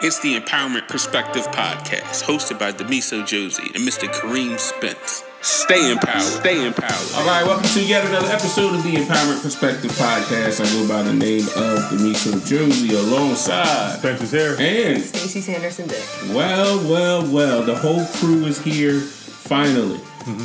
[0.00, 4.06] It's the Empowerment Perspective Podcast, hosted by Demiso Josie and Mr.
[4.08, 5.24] Kareem Spence.
[5.40, 6.22] Stay empowered.
[6.22, 7.12] Stay empowered.
[7.16, 10.60] All right, welcome to yet another episode of the Empowerment Perspective Podcast.
[10.64, 14.56] I go by the name of Demiso Josie alongside Spencer's here.
[14.58, 16.04] and Stacey Sanderson Dick.
[16.30, 20.00] well, well, well, the whole crew is here finally.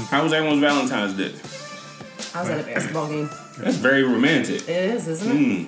[0.10, 1.34] How was everyone's Valentine's Day?
[2.36, 3.30] I was at a basketball game.
[3.58, 4.62] That's very romantic.
[4.64, 5.36] It is, isn't it?
[5.36, 5.68] Mm.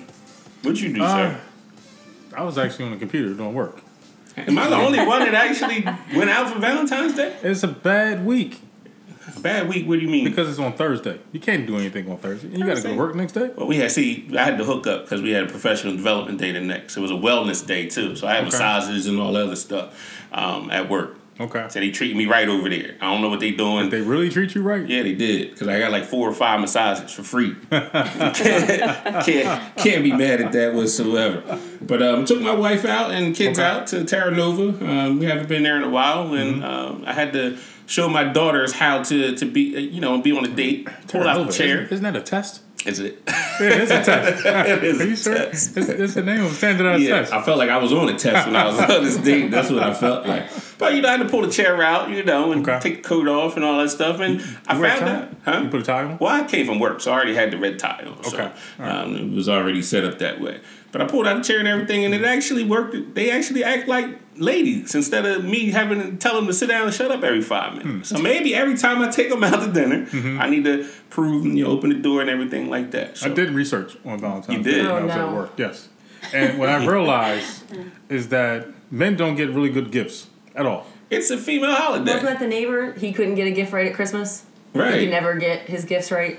[0.62, 1.40] What'd you do, Uh, sir?
[2.36, 3.80] I was actually on the computer doing work.
[4.36, 5.82] Am I the only one that actually
[6.16, 7.34] went out for Valentine's Day?
[7.42, 8.60] It's a bad week
[9.34, 9.88] A Bad week.
[9.88, 10.24] What do you mean?
[10.24, 11.18] because it's on Thursday.
[11.32, 12.48] You can't do anything on Thursday.
[12.48, 13.50] And you got to go to work next day.
[13.56, 14.28] Well, we had see.
[14.36, 16.96] I had to hook up because we had a professional development day the next.
[16.96, 18.58] It was a wellness day too, so I had Okay.
[18.58, 21.16] massages and all that other stuff um, at work.
[21.38, 21.66] Okay.
[21.68, 22.94] So they treated me right over there.
[23.00, 23.90] I don't know what they doing.
[23.90, 24.86] They really treat you right.
[24.88, 27.54] yeah, they did because I got like four or five massages for free.
[27.70, 31.58] can't can't be mad at that whatsoever.
[31.80, 33.68] But um, took my wife out and kids Okay.
[33.68, 34.68] out to Terra Nova.
[34.86, 36.64] Um, we haven't been there in a while, and Mm-hmm.
[36.64, 40.32] um, I had to show my daughters how to to be uh, you know be
[40.36, 40.88] on a date.
[41.08, 41.82] Pull out the chair.
[41.82, 42.62] Isn't, isn't that a test?
[42.86, 43.20] Is it?
[43.26, 44.46] Yeah, it's a test.
[44.46, 45.34] it is Are you a sure?
[45.34, 45.76] test.
[45.76, 47.32] It's, it's the name of standardized Yeah, test.
[47.32, 49.50] I felt like I was on a test when I was on this date.
[49.50, 50.48] That's what I felt like.
[50.78, 52.78] But you know, I had to pull the chair out, you know, and Okay.
[52.80, 54.20] take the coat off and all that stuff.
[54.20, 55.14] And I You a found tie?
[55.14, 55.60] out, huh?
[55.64, 56.18] You put a tie on?
[56.18, 58.22] Well, I came from work, so I already had the red tie on.
[58.22, 58.52] So, Okay.
[58.78, 58.88] Right.
[58.90, 60.60] um, it was already set up that way.
[60.92, 63.14] But I pulled out the chair and everything, and it actually worked.
[63.14, 66.84] They actually act like ladies instead of me having to tell them to sit down
[66.86, 68.10] and shut up every five minutes.
[68.10, 68.16] Hmm.
[68.16, 70.40] So maybe every time I take them out to dinner, Mm-hmm.
[70.40, 73.16] I need to prove, you know, open the door and everything like that.
[73.18, 74.86] So, I did research on Valentine's You Day did?
[74.86, 75.34] when I was Oh, at no.
[75.34, 75.50] work.
[75.56, 75.88] Yes.
[76.32, 77.64] And what I realized
[78.08, 80.86] is that men don't get really good gifts at all.
[81.10, 82.92] It's a female holiday, Wasn't that the neighbor?
[82.92, 84.44] He couldn't get a gift right at Christmas.
[84.74, 84.86] Right.
[84.86, 85.00] He right?
[85.04, 86.38] could never get his gifts right.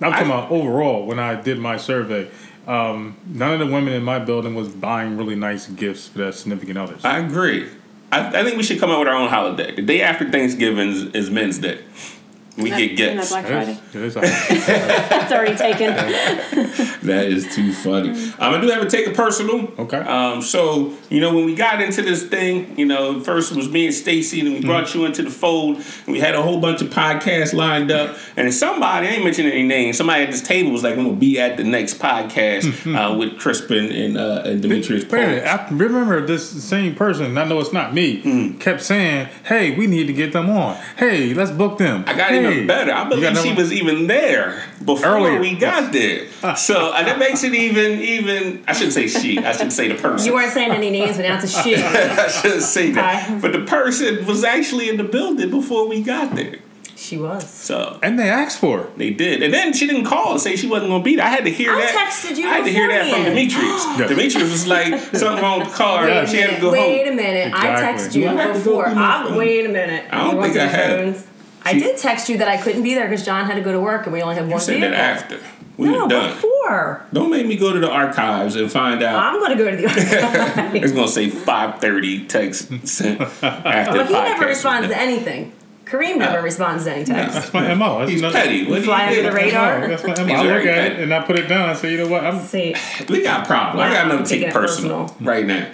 [0.00, 2.30] I'm talking I- about overall when I did my survey.
[2.66, 6.32] Um, none of the women in my building was buying really nice gifts for their
[6.32, 7.04] significant others.
[7.04, 7.68] I agree.
[8.10, 9.74] I, I think we should come up with our own holiday.
[9.74, 11.82] The day after Thanksgiving is, is Men's Day.
[12.56, 13.28] We get Isn't that.
[13.28, 13.72] Black Friday?
[13.72, 15.94] is- it is That's already taken.
[17.04, 18.10] That is too funny.
[18.38, 19.70] Um, I do have to take it personal.
[19.78, 19.98] Okay.
[19.98, 23.68] Um, so you know when we got into this thing, you know, first it was
[23.68, 26.60] me and Stacy, and we brought you into the fold, and we had a whole
[26.60, 28.16] bunch of podcasts lined up.
[28.38, 31.16] And somebody, I ain't mentioning any names, somebody at this table was like, "I'm gonna
[31.16, 32.64] be at the next podcast
[32.96, 35.66] uh, with Crispin and uh, and Demetrius." Wait a minute, Paul.
[35.66, 38.52] I remember this same person, and I know it's not me, Hmm.
[38.58, 40.76] kept saying, "Hey, we need to get them on.
[40.96, 42.43] Hey, let's book them." I got hey.
[42.52, 42.92] Even better.
[42.92, 45.40] I believe she number- was even there before Earlier.
[45.40, 46.28] we got there.
[46.56, 48.64] So uh, that makes it even even.
[48.66, 49.38] I shouldn't say she.
[49.38, 50.26] I should say the person.
[50.26, 51.76] You weren't saying any names, but now it's a she.
[51.76, 53.22] I shouldn't say that.
[53.24, 53.38] Hi.
[53.38, 56.56] But the person was actually in the building before we got there.
[56.96, 57.48] She was.
[57.50, 58.96] So and they asked for it.
[58.96, 59.42] they did.
[59.42, 61.26] And then she didn't call and say she wasn't going to be there.
[61.26, 62.08] I had to hear I that.
[62.10, 63.24] texted you I had to hear that from.
[63.24, 63.84] Demetrius.
[64.08, 66.08] Demetrius was like, something wrong with the car.
[66.08, 66.30] Yes.
[66.30, 67.12] She had to go wait home.
[67.18, 67.52] a minute.
[67.52, 68.86] I texted you Do I have to go before.
[68.86, 70.06] I'm, wait a minute.
[70.10, 71.14] I don't You went think I your have.
[71.16, 71.26] phones.
[71.64, 73.72] I See- did text you that I couldn't be there because John had to go
[73.72, 74.90] to work and we only had You one said vehicle.
[74.90, 75.38] that after.
[75.76, 76.30] We No, were done.
[76.34, 77.02] before.
[77.12, 79.18] Don't make me go to the archives and find out.
[79.22, 80.74] I'm going to go to the archives.
[80.74, 84.24] It's gonna say five thirty text sent after But he podcast.
[84.24, 85.52] never responds to anything.
[85.84, 87.34] Kareem never uh, responds to any text.
[87.34, 87.98] That's my mo.
[87.98, 88.66] That's He's another- petty.
[88.70, 89.86] What fly he under the radar.
[89.88, 90.32] That's my mo.
[90.34, 91.68] I look very at it and I put it down.
[91.68, 92.24] I say, you know what?
[92.24, 92.74] I'm See,
[93.08, 93.84] We got a problem.
[93.84, 95.28] I got Wow, another take taking it personal, personal.
[95.28, 95.66] right now.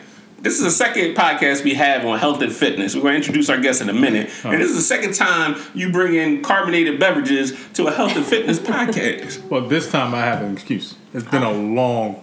[0.43, 2.95] This is the second podcast we have on health and fitness.
[2.95, 4.31] We're going to introduce our guests in a minute.
[4.43, 8.25] And this is the second time you bring in carbonated beverages to a health and
[8.25, 9.47] fitness podcast.
[9.49, 9.61] well.
[9.61, 10.95] This time I have an excuse.
[11.13, 12.23] It's been a long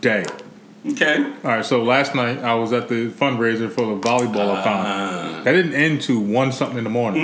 [0.00, 0.24] day.
[0.92, 1.24] Okay?
[1.42, 4.60] All right, so last night I was at the fundraiser for the volleyball Ah.
[4.60, 5.44] I found.
[5.46, 7.22] That didn't end to one something in the morning.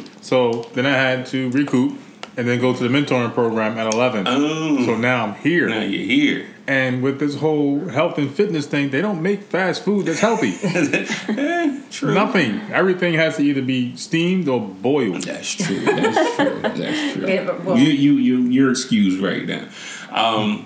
[0.00, 0.08] Mm.
[0.22, 1.98] So then I had to recoup
[2.36, 4.24] and then go to the mentoring program at eleven.
[4.28, 4.84] Oh.
[4.86, 5.68] So now I'm here.
[5.68, 6.46] Now you're here.
[6.66, 10.52] And with this whole health and fitness thing, they don't make fast food that's healthy.
[11.90, 12.14] True.
[12.14, 12.60] Nothing.
[12.72, 15.22] Everything has to either be steamed or boiled.
[15.22, 15.80] That's true.
[15.80, 16.60] That's true.
[16.62, 17.26] That's true.
[17.28, 19.68] Yeah, well- you, you, you, you're excused right now.
[20.10, 20.64] Um, no, you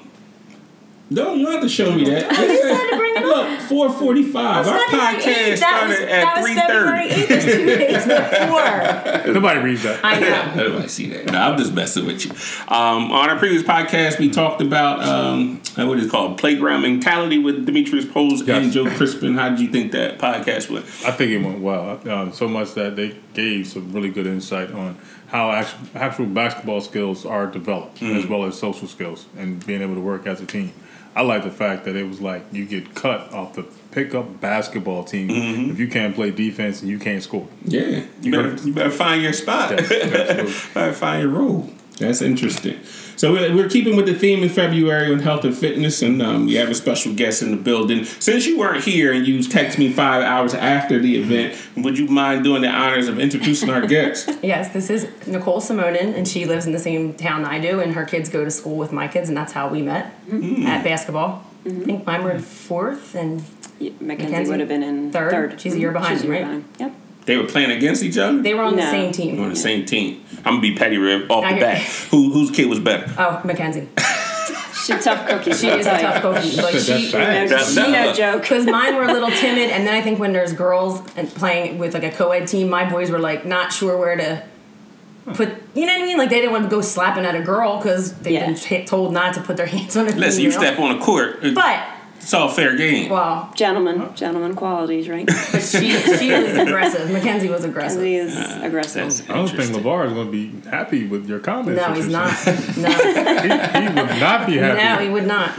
[1.15, 2.31] don't have to show me that.
[2.31, 4.67] just had to bring it Look, four forty-five.
[4.67, 5.61] Our podcast 8th.
[5.61, 7.23] That was, started that at was three February thirty.
[7.23, 7.31] 8th.
[7.31, 8.05] It's two days
[9.25, 9.35] before.
[9.35, 10.01] Nobody reads that.
[10.05, 10.55] I know.
[10.57, 11.27] Nobody see that.
[11.27, 12.33] No, I'm just messing with you.
[12.75, 16.83] Um, on our previous podcast, we talked about um, uh, what is it called playground
[16.83, 19.35] mentality with Demetrius Poles and Joe Crispin.
[19.35, 20.85] How did you think that podcast went?
[21.07, 22.01] I think it went well.
[22.09, 24.99] Um, so much that they gave some really good insight on
[25.29, 29.95] how actual, actual basketball skills are developed, as well as social skills and being able
[29.95, 30.73] to work as a team.
[31.17, 35.03] I like the fact that it was like you get cut off the pickup basketball
[35.03, 35.71] team mm-hmm.
[35.71, 37.49] if you can't play defense and you can't score.
[37.65, 39.71] Yeah, you better you better find your spot.
[39.71, 40.53] Yes, absolutely.
[40.75, 41.71] better find your role.
[41.99, 42.79] That's interesting.
[43.17, 46.47] So we're, we're keeping with the theme in February on health and fitness, and um,
[46.47, 48.05] we have a special guest in the building.
[48.05, 52.09] Since you weren't here and you text me five hours after the event, would you
[52.09, 54.31] mind doing the honors of introducing our guest?
[54.43, 57.95] Yes, this is Nicole Simonin, and she lives in the same town I do, and
[57.95, 61.45] her kids go to school with my kids, and that's how we met at basketball.
[61.65, 63.43] I think mine were in fourth, and
[63.81, 64.51] Yeah, Mackenzie, Mackenzie?
[64.51, 65.31] would have been in Third?
[65.33, 65.61] third.
[65.61, 65.95] She's a year Mhm.
[65.95, 66.41] behind She's a right?
[66.43, 66.65] behind.
[66.79, 66.93] Yep.
[67.27, 68.41] They were playing against each other.
[68.41, 69.41] they were on the same team.
[69.41, 70.25] on the same team.
[70.39, 71.83] I'm gonna be petty rib off I the hear- bat.
[72.11, 73.13] Who whose kid was better?
[73.19, 73.89] Oh, Mackenzie.
[74.87, 75.53] She's a tough cookie.
[75.53, 76.57] She is a tough cookie.
[76.63, 77.51] Like That's she, fact.
[77.51, 78.43] That's- She no that- joke.
[78.43, 81.79] Because mine were a little timid, and then I think when there's girls and playing
[81.79, 84.45] with like a co-ed team, my boys were like not sure where to
[85.35, 85.49] put.
[85.75, 86.19] You know what I mean?
[86.19, 88.47] Like they didn't want to go slapping at a girl because they've Yeah.
[88.47, 91.05] been t- told not to put their hands on a Listen, you step on the
[91.05, 91.41] court.
[91.45, 91.83] Uh, but
[92.19, 93.09] It's all fair game.
[93.11, 95.27] well, Gentleman, gentlemen qualities, right?
[95.53, 97.11] but she she was aggressive.
[97.11, 98.03] Mackenzie was aggressive.
[98.03, 99.31] he is aggressive.
[99.31, 99.71] I don't think.
[99.77, 101.81] LeVar is going to be happy with your comments.
[101.81, 102.47] No, that he's not.
[102.77, 102.91] No,
[103.83, 104.83] he, he would not be happy.
[104.83, 105.53] no, he would not.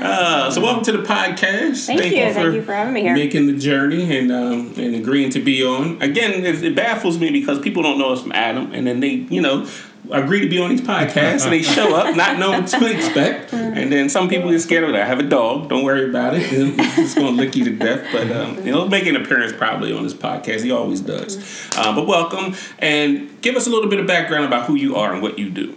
[0.00, 1.86] Uh, so welcome to the podcast.
[1.86, 2.32] Thank you.
[2.32, 3.14] Thank you for having me here.
[3.14, 6.00] Making the journey and um, and agreeing to be on.
[6.02, 9.10] Again, it, it baffles me because people don't know us from Adam, and then they,
[9.10, 9.66] you know,
[10.10, 13.52] agree to be on these podcasts, and they show up not knowing what to expect,
[13.52, 14.96] and then some people get scared of it.
[14.96, 15.68] I have a dog.
[15.68, 16.42] Don't worry about it.
[16.50, 20.02] It's gonna lick you to death, but um, you know, make an appearance probably on
[20.02, 20.62] this podcast.
[20.62, 21.70] He always does.
[21.76, 25.12] Uh, but welcome and give us a little bit of background about who you are
[25.12, 25.76] and what you do.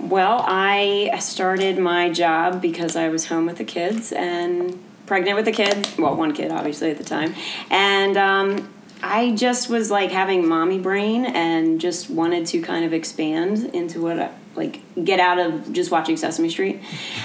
[0.00, 5.44] Well, I started my job because I was home with the kids and pregnant with
[5.44, 5.88] the kid.
[5.98, 7.34] Well, one kid, obviously, at the time.
[7.70, 8.72] And um,
[9.02, 14.00] I just was like having mommy brain and just wanted to kind of expand into
[14.00, 16.80] what I, like get out of just watching Sesame Street.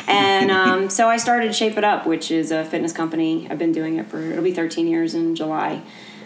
[0.08, 3.48] And um, so I started Shape It Up, which is a fitness company.
[3.50, 5.82] I've been doing it for, it'll be 13 years in July,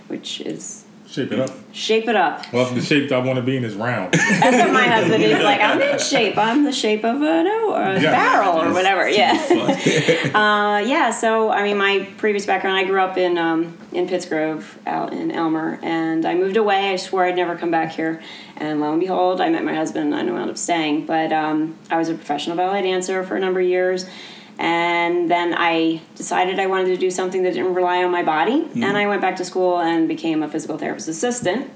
[0.08, 0.87] which is
[1.18, 1.50] Shape it up.
[1.74, 2.54] Shape It Up.
[2.54, 4.14] Well, the shape I want to be in is round.
[4.14, 5.60] That's what my husband is like.
[5.60, 6.38] I'm in shape.
[6.38, 8.12] I'm the shape of a no, or a Yeah.
[8.12, 9.10] barrel or whatever.
[9.10, 9.34] Yeah.
[10.38, 11.10] Uh, yeah.
[11.10, 15.32] So I mean, my previous background, I grew up in um, in Pittsgrove, out in
[15.32, 16.92] Elmer, and I moved away.
[16.92, 18.22] I swore I'd never come back here,
[18.58, 20.14] and lo and behold, I met my husband.
[20.14, 21.08] and I wound up staying.
[21.08, 24.06] But um, I was a professional ballet dancer for a number of years.
[24.60, 28.62] And then I decided I wanted to do something that didn't rely on my body.
[28.62, 28.84] Mm-hmm.
[28.84, 31.72] And I went back to school and became a physical therapist assistant.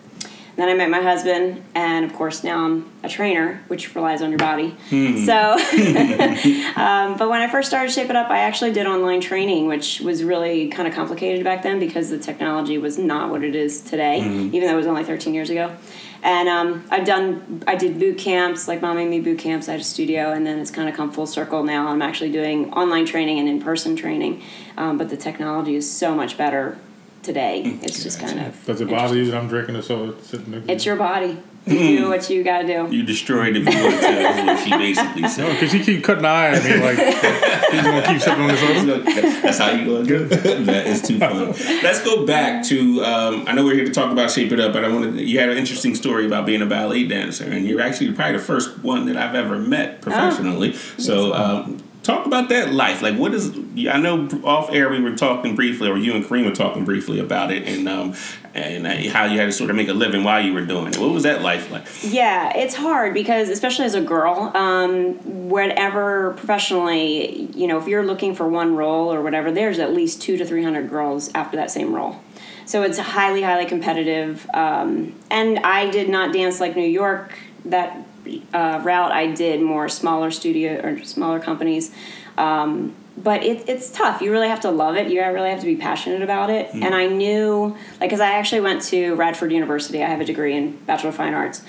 [0.58, 4.32] Then I met my husband, and of course now I'm a trainer, which relies on
[4.32, 4.76] your body.
[4.90, 5.18] Hmm.
[5.18, 5.34] So,
[6.76, 10.02] um, but when I first started Shape It Up, I actually did online training, which
[10.02, 13.82] was really kind of complicated back then because the technology was not what it is
[13.82, 14.54] today, mm-hmm.
[14.54, 15.76] even though it was only 13 years ago.
[16.24, 19.68] And um, I've done, I did boot camps, like Mom and Me boot camps.
[19.68, 21.88] I had a studio, and then it's kind of come full circle now.
[21.88, 24.44] I'm actually doing online training and in person training,
[24.78, 26.78] um, but the technology is so much better
[27.24, 27.80] today.
[27.82, 28.66] It's just kind of.
[28.66, 30.64] Does it bother you that I'm drinking the soda sitting there?
[30.68, 31.40] It's your body.
[31.66, 32.96] You do what you gotta do.
[32.96, 35.48] You destroyed the viewer too, is what she basically said.
[35.48, 36.98] No, because he keep cutting the eye at me like
[37.72, 39.42] he's gonna keep sipping on the soda.
[39.42, 40.66] That's how you gonna do it.
[40.66, 41.46] that is too funny.
[41.84, 43.04] Let's go back to.
[43.04, 45.20] Um, I know we're here to talk about Shape It Up, but I wanted.
[45.20, 48.44] You had an interesting story about being a ballet dancer, and you're actually probably the
[48.44, 50.74] first one that I've ever met professionally.
[50.74, 51.34] So.
[51.34, 53.04] Um, Talk about that life.
[53.04, 53.56] Like, what is?
[53.88, 57.20] I know off air we were talking briefly, or you and Kareem were talking briefly
[57.20, 58.16] about it, and um,
[58.56, 60.88] and uh, how you had to sort of make a living while you were doing
[60.88, 60.98] it.
[60.98, 61.86] What was that life like?
[62.02, 65.14] Yeah, it's hard because especially as a girl, um,
[65.50, 70.24] whatever professionally, you know, if you're looking for one role or whatever, there's at least
[70.24, 72.20] two to three hundred girls after that same role.
[72.66, 74.50] So it's highly, highly competitive.
[74.56, 78.08] Um, and I did not dance like New York that
[78.54, 79.12] uh, route.
[79.12, 81.92] I did more smaller studio or smaller companies.
[82.38, 84.22] Um, but it, it's tough.
[84.22, 85.12] You really have to love it.
[85.12, 86.74] You really have to be passionate about it.
[86.74, 90.02] And I knew, like, because I actually went to Radford University.
[90.02, 91.62] I have a degree in Bachelor of Fine Arts.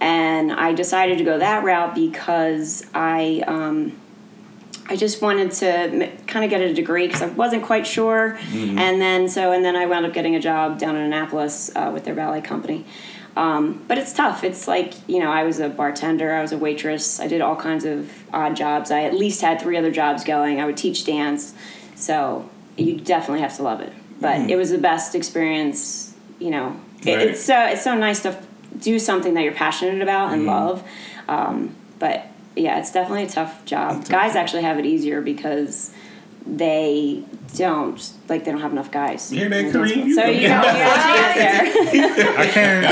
[0.00, 3.98] And I decided to go that route because I, um,
[4.86, 8.38] I just wanted to kind of get a degree because I wasn't quite sure.
[8.78, 11.90] And then, so, and then I wound up getting a job down in Annapolis uh,
[11.92, 12.84] with their ballet company.
[13.36, 14.44] Um, but it's tough.
[14.44, 17.56] It's like, you know, I was a bartender, I was a waitress, I did all
[17.56, 18.90] kinds of odd jobs.
[18.90, 20.60] I at least had three other jobs going.
[20.60, 21.54] I would teach dance.
[21.94, 23.92] So you definitely have to love it.
[24.20, 26.76] But it was the best experience, you know.
[27.04, 27.28] It, Right.
[27.30, 28.46] it's so it's so nice to f-
[28.78, 30.84] do something that you're passionate about and love.
[31.28, 34.06] Um, but yeah, it's definitely a tough job.
[34.08, 35.90] Guys actually have it easier because
[36.46, 37.24] they
[37.56, 39.32] don't like they don't have enough guys.
[39.32, 40.14] You hear that, in the dance Kareem?
[40.14, 42.38] So you got you got there.
[42.38, 42.86] I can't.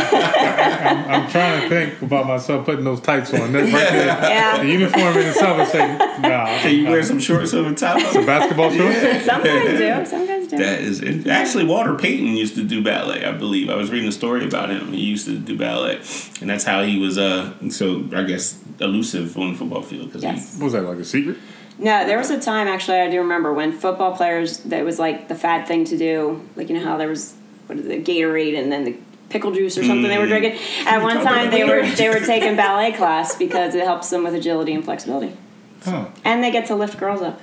[0.86, 3.52] I'm, I'm trying to think about myself putting those tights on.
[3.52, 4.06] That's right there.
[4.30, 4.58] Yeah.
[4.62, 6.46] The uniform in itself and say, nah.
[6.60, 8.00] Can you wear some shorts over top?
[8.12, 9.24] Some basketball shorts?
[9.24, 10.06] Some guys do.
[10.06, 10.56] Some guys do.
[10.58, 11.26] That is it.
[11.26, 13.24] actually Walter Payton used to do ballet.
[13.24, 14.92] I believe I was reading a story about him.
[14.92, 15.96] He used to do ballet,
[16.40, 17.18] and that's how he was.
[17.18, 20.54] Uh, so I guess elusive on the football field because Yes.
[20.56, 21.36] What was that, like a secret?
[21.80, 25.28] No, there was a time actually I do remember when football players that was like
[25.28, 26.46] the fad thing to do.
[26.56, 27.34] Like you know how there was
[27.66, 28.96] what is it, Gatorade and then the
[29.30, 30.28] pickle juice or something they were mm.
[30.28, 30.58] drinking.
[30.86, 34.34] At one time they were they were taking ballet class because it helps them with
[34.34, 35.34] agility and flexibility.
[35.82, 36.06] Huh.
[36.24, 37.40] And they get to lift girls up.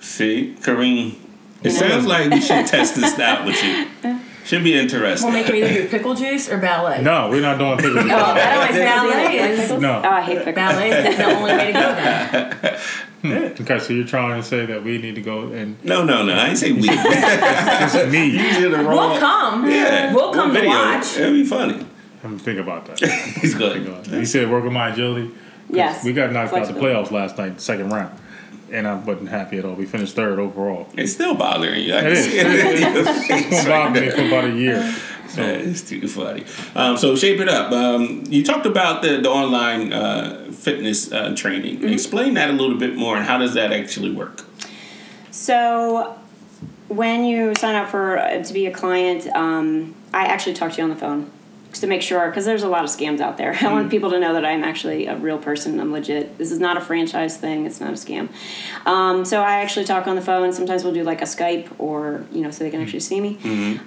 [0.00, 1.14] see Kareem.
[1.62, 1.88] It You know?
[1.88, 3.86] sounds like we should test this out with you.
[4.44, 5.30] Should be interesting.
[5.30, 7.02] We'll make him either do pickle juice or ballet.
[7.02, 8.04] No, we're not doing pickles.
[8.04, 9.50] Oh, that always ballet ballet.
[9.50, 10.02] is No.
[10.04, 10.54] Oh, I hate pickles.
[10.54, 12.80] ballet is the only way to go then.
[13.22, 13.32] Hmm.
[13.62, 16.32] Okay, so you're trying to say that we need to go and no, no, no.
[16.32, 16.80] I ain't say we.
[16.90, 18.26] it's me.
[18.30, 19.10] Usually the wrong.
[19.10, 19.70] We'll come.
[19.70, 21.16] Yeah, We'll come to watch.
[21.18, 21.86] It'll be funny.
[22.24, 23.00] I'm think about that.
[23.40, 23.86] He's good.
[24.10, 25.28] You said work on my agility.
[25.28, 25.36] 'Cause
[25.76, 26.04] Yes.
[26.04, 28.18] We got knocked out the playoffs last night, second round,
[28.72, 29.74] and I wasn't happy at all.
[29.74, 30.88] We finished third overall.
[30.96, 31.94] It's still bothering you.
[31.94, 32.24] I It can is.
[32.24, 34.94] see it in your It's face been bothering me for about a year.
[35.30, 36.44] So Yeah, it's too funny.
[36.74, 37.72] Um, so shape it up.
[37.72, 41.78] Um, you talked about the, the online uh, fitness uh, training.
[41.78, 41.88] Mm-hmm.
[41.88, 44.44] Explain that a little bit more, and how does that actually work?
[45.30, 46.18] So
[46.88, 50.78] when you sign up for uh, to be a client, um, I actually talk to
[50.78, 51.30] you on the phone
[51.68, 53.56] just to make sure because there's a lot of scams out there.
[53.60, 55.78] I want people to know that I'm actually a real person.
[55.80, 56.36] I'm legit.
[56.36, 57.64] This is not a franchise thing.
[57.66, 58.28] It's not a scam.
[58.86, 60.52] Um, so I actually talk on the phone.
[60.52, 63.38] Sometimes we'll do like a Skype or you know so they can actually see me.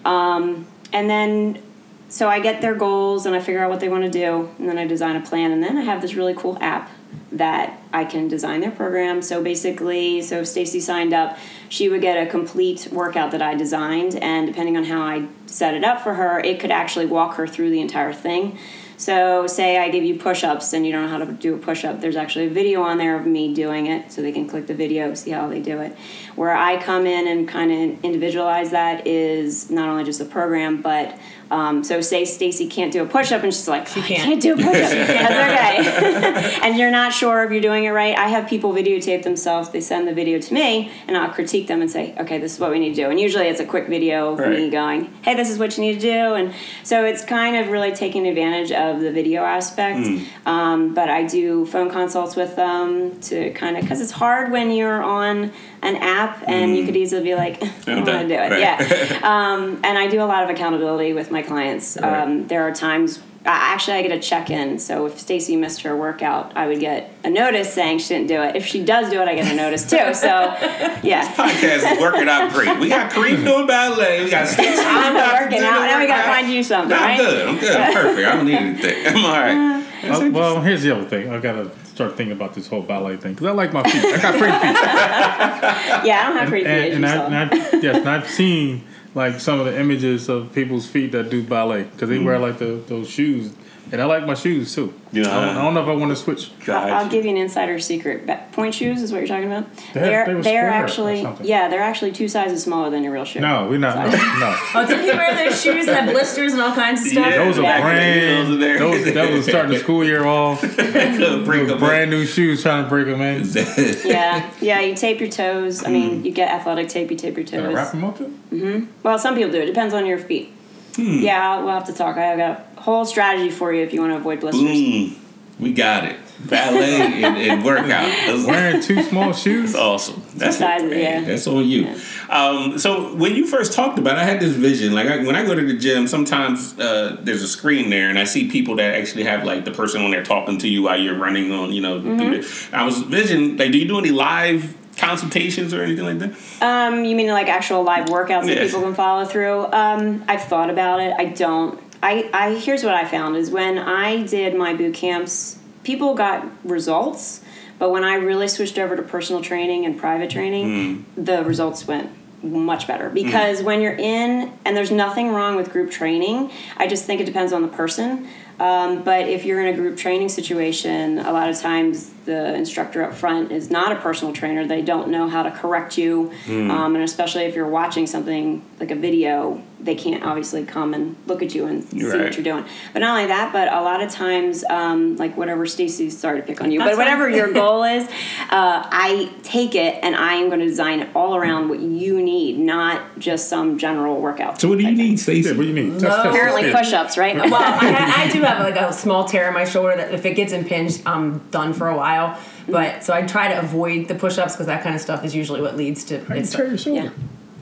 [0.06, 1.62] Um, and then
[2.10, 4.70] so I get their goals and I figure out what they want to do, and
[4.70, 6.92] then I design a plan, and then I have this really cool app
[7.32, 9.24] that I can design their program.
[9.24, 11.38] So basically, so if Stacy signed up,
[11.70, 15.74] she would get a complete workout that I designed, and depending on how I set
[15.74, 18.60] it up for her, it could actually walk her through the entire thing.
[18.98, 21.58] So, say I give you push ups and you don't know how to do a
[21.58, 24.48] push up, there's actually a video on there of me doing it, so they can
[24.48, 25.98] click the video, see how they do it.
[26.36, 30.82] Where I come in and kind of individualize that is not only just the program,
[30.82, 31.18] but
[31.54, 34.24] um, so say Stacy can't do a push up and she's like, she can't.
[34.24, 34.74] Can't do a push up.
[35.08, 36.60] That's okay.
[36.64, 38.18] and you're not sure if you're doing it right.
[38.18, 39.70] I have people videotape themselves.
[39.70, 42.60] They send the video to me, and I'll critique them and say, okay, this is
[42.60, 43.10] what we need to do.
[43.12, 45.94] And usually it's a quick video of me going, hey, this is what you need
[45.94, 46.34] to do.
[46.34, 50.08] And so it's kind of really taking advantage of the video aspect.
[50.48, 54.72] Um, but I do phone consults with them to kind of, because it's hard when
[54.72, 55.52] you're on
[55.84, 58.52] an app and you could easily be like, I don't want to do it.
[58.52, 58.60] Right.
[58.60, 59.20] Yeah.
[59.34, 61.98] Um, and I do a lot of accountability with my clients.
[62.02, 62.22] Right.
[62.24, 64.80] Um, there are times, actually, I get a check in.
[64.80, 68.42] So if Stacy missed her workout, I would get a notice saying she didn't do
[68.42, 68.56] it.
[68.56, 70.14] If she does do it, I get a notice too.
[70.14, 70.28] So,
[71.04, 71.24] yeah.
[71.28, 72.78] This podcast is working out great.
[72.80, 74.24] We got Kareem doing ballet.
[74.26, 75.80] We got Stacey I'm working do out.
[75.80, 77.18] the Now we got to find you something, No, I'm right?
[77.18, 77.48] good.
[77.48, 77.76] I'm good.
[77.78, 78.28] I'm perfect.
[78.28, 79.08] I don't need anything.
[79.08, 79.84] I'm all right.
[80.04, 81.30] Uh, well, here's the other thing.
[81.32, 84.04] I've gotta start thinking about this whole ballet thing because I like my feet.
[84.04, 84.62] I got pretty feet,
[86.06, 88.84] Yeah, I don't have pretty feet as and, and, I, and yes, and I've seen
[89.16, 92.26] like some of the images of people's feet that do ballet because they mm-hmm.
[92.26, 93.54] wear like the, those shoes,
[93.92, 94.94] and I like my shoes too.
[95.12, 95.24] Yeah.
[95.24, 96.50] I, don't, I don't know if I want to switch.
[96.68, 98.28] I'll I'll give you an insider secret.
[98.54, 99.72] Point shoes is what you're talking about.
[99.94, 103.04] They- They're they were they're square or actually yeah they're actually two sizes smaller than
[103.04, 103.40] your real shoe.
[103.42, 103.96] No, we're not.
[103.98, 104.58] No, no.
[104.76, 107.26] Oh, did he wear those shoes and have blisters and all kinds of stuff?
[107.28, 107.46] Yeah.
[107.46, 107.82] Those are Yeah.
[107.82, 108.48] brand.
[108.48, 108.80] Those are there.
[108.80, 110.62] Those that was starting the school year off.
[110.62, 113.44] Couldn't break Those up brand new shoes trying to break them in.
[114.06, 114.80] Yeah, yeah.
[114.82, 115.84] You tape your toes.
[115.86, 117.12] I mean, you get athletic tape.
[117.12, 117.92] You tape your Did I wrap toes.
[117.92, 118.88] them up too?
[119.04, 119.62] Well, some people do.
[119.62, 120.52] It depends on your feet.
[120.96, 121.20] Hmm.
[121.22, 122.18] Yeah, we'll have to talk.
[122.18, 124.62] I've got a whole strategy for you if you want to avoid blisters.
[124.64, 125.16] Boom.
[125.60, 126.18] We got it.
[126.50, 127.88] Ballet and, and workout.
[127.88, 129.72] That's, Wearing two small shoes.
[129.72, 130.22] that's awesome.
[130.36, 131.22] That's sizes, hey, yeah.
[131.22, 131.96] That's on you.
[132.30, 134.94] Um, so when you first talked about, it, I had this vision.
[134.94, 138.20] Like I, when I go to the gym, sometimes uh, there's a screen there, and
[138.20, 141.00] I see people that actually have like the person on there talking to you while
[141.00, 141.72] you're running on.
[141.72, 142.72] You know, Mm-hmm.
[142.72, 143.56] the, I was vision.
[143.56, 146.34] Like, do you do any live consultations or anything like that?
[146.62, 149.72] Um, you mean like actual live workouts that people can follow through?
[149.72, 151.14] Um, I've thought about it.
[151.18, 151.80] I don't.
[152.04, 156.46] I, I here's what I found is when I did my boot camps, people got
[156.64, 157.42] results,
[157.80, 162.12] but when I really switched over to personal training and private training, the results went
[162.44, 163.10] much better.
[163.10, 167.26] Because when you're in and there's nothing wrong with group training i just think it
[167.26, 168.28] depends on the person
[168.60, 173.02] um, but if you're in a group training situation a lot of times the instructor
[173.04, 174.66] up front is not a personal trainer.
[174.68, 176.32] They don't know how to correct you
[176.72, 181.16] um, and especially if you're watching something like a video they can't obviously come and
[181.28, 182.22] look at you and see Right.
[182.22, 182.64] what you're doing.
[182.94, 186.48] But not only that, but a lot of times, um, like whatever Stacy's sorry to
[186.48, 188.10] pick on you, That's but whatever your goal is, uh,
[188.50, 192.60] I take it and I am going to design it all around what you need,
[192.60, 194.62] not just some general workout.
[194.62, 195.50] So what do you need, Stacy?
[195.50, 195.92] Yeah, what do you need?
[196.00, 196.10] Test- No.
[196.10, 196.78] test- Apparently, yeah.
[196.80, 197.36] push-ups, right?
[197.36, 200.36] well, I, I do have like a small tear in my shoulder that if it
[200.36, 202.38] gets impinged, I'm done for a while.
[202.68, 205.62] But so I try to avoid the push-ups because that kind of stuff is usually
[205.62, 207.04] what leads to How you it's, tear your shoulder?
[207.04, 207.10] Yeah.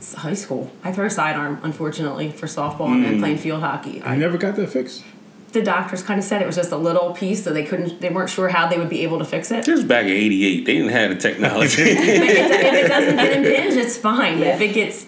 [0.02, 0.72] It's high school.
[0.84, 3.20] I throw a sidearm, unfortunately, for softball and then hmm.
[3.20, 4.02] playing field hockey.
[4.02, 5.04] I I, never got that fixed.
[5.52, 8.10] the doctors kind of said it was just a little piece, so they couldn't, they
[8.10, 9.64] weren't sure how they would be able to fix it.
[9.64, 10.66] Just back in '88.
[10.66, 11.84] They didn't have the technology.
[11.84, 14.40] But if, if it doesn't get impinged, it's fine.
[14.40, 15.06] But if it gets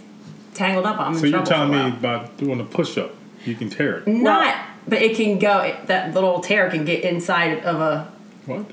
[0.54, 1.32] tangled up, I'm in trouble.
[1.32, 4.08] So you're telling me by doing a push up, you can tear it.
[4.08, 4.64] not?
[4.88, 5.62] But it can go.
[5.62, 8.12] It, that little tear can get inside of a.
[8.46, 8.68] What?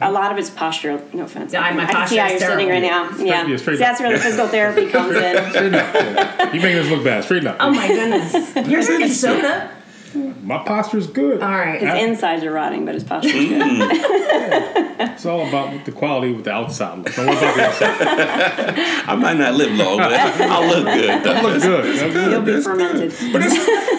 [0.00, 1.00] A lot of it's posture.
[1.12, 1.52] No offense.
[1.52, 3.06] Yeah, my I can posture see how is you're sitting right terrible.
[3.10, 3.12] now.
[3.14, 3.46] Straight- yeah.
[3.46, 5.50] yeah, straight See, that's where the physical therapy comes in.
[5.50, 5.94] Straighten up.
[5.94, 6.52] Yeah.
[6.52, 7.24] You making us look bad.
[7.24, 7.56] Straighten up.
[7.60, 8.32] Oh my goodness!
[8.68, 9.70] You're drinking soda.
[10.42, 11.42] My posture's good.
[11.42, 11.80] All right.
[11.80, 13.60] His I- insides are rotting, but his posture is good.
[13.62, 14.80] Mm.
[14.96, 16.98] It's all about the quality with the outside.
[16.98, 17.14] look.
[17.14, 18.78] Don't worry about the inside.
[19.08, 21.22] I might not live long, but I'll look good.
[21.24, 21.40] though.
[21.42, 21.84] Look good.
[21.84, 22.44] That's He'll good.
[22.44, 23.12] be That's fermented.
[23.32, 23.54] But it's,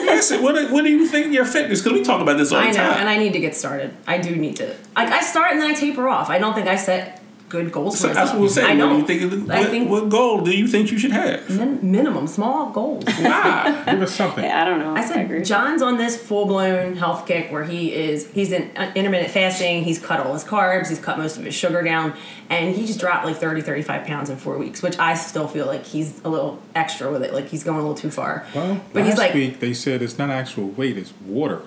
[0.05, 1.81] listen, what, what do you think of your fitness?
[1.81, 2.99] Because we talk about this all I the know, time.
[3.01, 3.93] and I need to get started.
[4.07, 4.67] I do need to.
[4.95, 6.29] Like I start and then I taper off.
[6.29, 8.81] I don't think I set good goals so that's what we're saying.
[8.81, 10.91] I What do you think of the, I what, think what goal do you think
[10.91, 11.49] you should have?
[11.49, 13.03] min- minimum small goals.
[13.19, 13.83] Why?
[13.85, 14.43] Give us something.
[14.43, 14.95] Yeah, I don't know.
[14.95, 15.37] I agree.
[15.39, 18.29] said John's on this full blown health kick where he is.
[18.31, 19.83] He's in uh, intermittent fasting.
[19.83, 20.89] He's cut all his carbs.
[20.89, 22.13] He's cut most of his sugar down,
[22.49, 24.81] and he just dropped like 30, 35 pounds in four weeks.
[24.81, 27.33] Which I still feel like he's a little extra with it.
[27.33, 28.45] Like he's going a little too far.
[28.55, 31.61] Well, but last he's like, week they said it's not actual weight, it's water.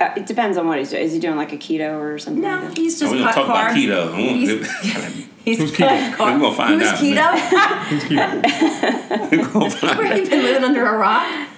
[0.00, 1.02] Uh, it depends on what he's doing.
[1.04, 3.46] Is he doing like a keto or something no, like he's just We're gonna cut
[3.46, 4.16] talk about keto.
[4.16, 4.48] He's,
[5.44, 6.14] he's Who's keto?
[6.16, 6.98] car- We're gonna find Who's out.
[6.98, 7.38] keto?
[7.88, 9.30] Who's keto?
[9.30, 11.48] We're gonna find Where you been living under a rock?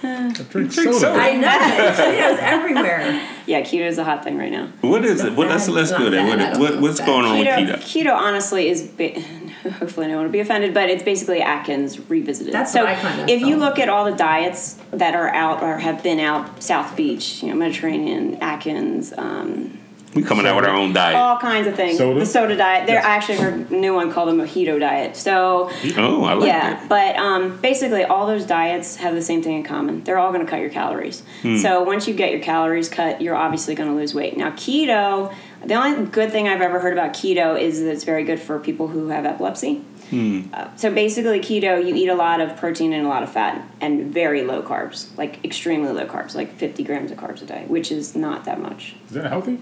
[0.45, 0.93] Drink soda.
[0.99, 1.19] soda.
[1.19, 1.47] I know.
[1.47, 3.27] Keto's everywhere.
[3.47, 4.67] Yeah, keto is a hot thing right now.
[4.81, 5.33] What is it?
[5.33, 5.75] What, let's Bad.
[5.75, 6.25] let's go there.
[6.25, 6.81] What, what, know.
[6.81, 8.03] what's going on Keto, with keto?
[8.03, 9.17] keto honestly is, ba-
[9.79, 12.53] hopefully no one will be offended, but it's basically Atkins revisited.
[12.53, 15.63] That's so what I kinda if you look at all the diets that are out
[15.63, 19.76] or have been out, South Beach, you know, Mediterranean, Atkins, um,
[20.17, 21.15] We coming out with our own diet.
[21.15, 21.97] all kinds of things.
[21.97, 22.19] Soda?
[22.19, 22.87] The soda diet.
[22.87, 23.05] There, Yes.
[23.05, 25.15] I actually heard a new one called the mojito diet.
[25.15, 26.89] So Oh, I like yeah, that.
[26.89, 30.03] but um, basically, all those diets have the same thing in common.
[30.03, 31.21] They're all going to cut your calories.
[31.43, 31.57] Hmm.
[31.57, 34.35] So once you get your calories cut, you're obviously going to lose weight.
[34.37, 35.33] Now, keto,
[35.65, 38.57] the only good thing I've ever heard about keto is that it's very good for
[38.59, 39.83] people who have epilepsy.
[40.09, 40.43] Hmm.
[40.53, 43.61] Uh, so basically, keto, you eat a lot of protein and a lot of fat
[43.81, 47.65] and very low carbs, like extremely low carbs, like 50 grams of carbs a day,
[47.67, 48.95] which is not that much.
[49.07, 49.59] Is that healthy?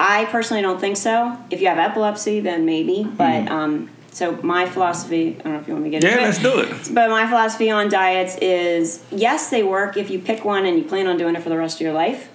[0.00, 1.36] I personally don't think so.
[1.50, 3.02] If you have epilepsy, then maybe.
[3.04, 6.24] But um, so my philosophy, I don't know if you want me to get Yeah,
[6.24, 6.42] into let's it.
[6.42, 6.94] do it.
[6.94, 10.84] But my philosophy on diets is yes, they work if you pick one and you
[10.84, 12.28] plan on doing it for the rest of your life.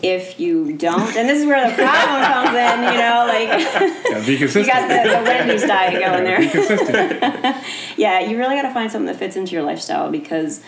[0.00, 3.48] If you don't, and this is where the problem comes in, you know, like
[4.08, 6.50] Yeah, be you got the, the Wendy's diet going Be there.
[6.50, 7.56] consistent.
[7.96, 10.62] Yeah, you really got to find something that fits into your lifestyle because,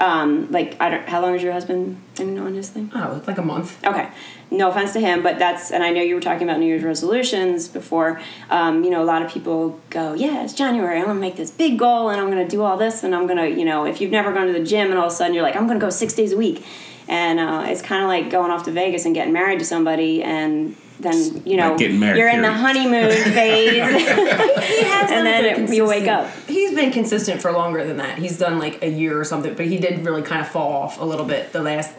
[0.00, 1.08] um, like, I don't.
[1.08, 2.90] How long has your husband been on his thing?
[2.94, 3.84] Oh, it's like a month.
[3.86, 4.08] Okay.
[4.50, 6.82] No offense to him, but that's, and I know you were talking about New Year's
[6.82, 8.20] resolutions before.
[8.50, 10.98] Um, you know, a lot of people go, yeah, it's January.
[10.98, 13.14] I'm going to make this big goal and I'm going to do all this and
[13.14, 15.12] I'm going to, you know, if you've never gone to the gym and all of
[15.12, 16.64] a sudden you're like, I'm going to go six days a week.
[17.08, 20.22] And uh, it's kind of like going off to Vegas and getting married to somebody
[20.22, 23.72] and then, you know, Like getting married, you're in the honeymoon phase.
[23.72, 26.30] He has And then it it- you wake up.
[26.46, 28.18] He's been consistent for longer than that.
[28.18, 31.00] He's done like a year or something, but he did really kind of fall off
[31.00, 31.92] a little bit the last,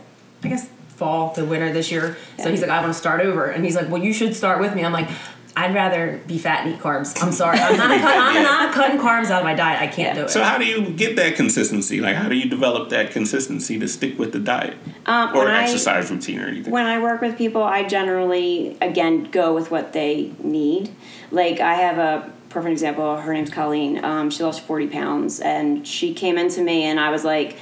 [0.44, 2.18] I guess, fall to winter this year.
[2.42, 4.60] So he's like, I want to start over, and he's like, Well, you should start
[4.62, 4.84] with me.
[4.86, 5.10] I'm like.
[5.58, 7.22] I'd rather be fat and eat carbs.
[7.24, 7.58] I'm sorry.
[7.58, 9.82] I'm not, cut, I'm not cutting carbs out of my diet.
[9.82, 10.30] I can't do it.
[10.30, 12.02] So how do you get that consistency?
[12.02, 15.54] Like, how do you develop that consistency to stick with the diet Um, or when
[15.54, 16.74] I- exercise routine or anything?
[16.74, 20.90] When I work with people, I generally, again, go with what they need.
[21.32, 23.16] Like, I have a perfect example.
[23.18, 24.04] Her name's Colleen.
[24.04, 27.58] Um, she lost 40 pounds, and she came into me, and I was like,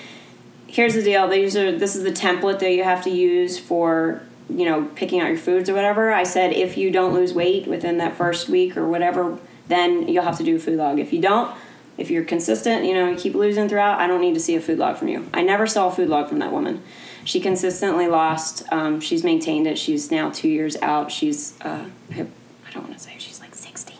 [0.65, 1.27] here's the deal.
[1.27, 5.19] These are, this is the template that you have to use for, you know, picking
[5.19, 6.11] out your foods or whatever.
[6.11, 10.23] I said, if you don't lose weight within that first week or whatever, then you'll
[10.23, 10.99] have to do a food log.
[10.99, 11.55] If you don't,
[11.97, 14.61] if you're consistent, you know, you keep losing throughout, I don't need to see a
[14.61, 15.29] food log from you.
[15.33, 16.81] I never saw a food log from that woman.
[17.23, 18.63] She consistently lost.
[18.71, 19.77] Um, she's maintained it.
[19.77, 21.11] She's now two years out.
[21.11, 23.93] She's, uh, I don't want to say she's like 60,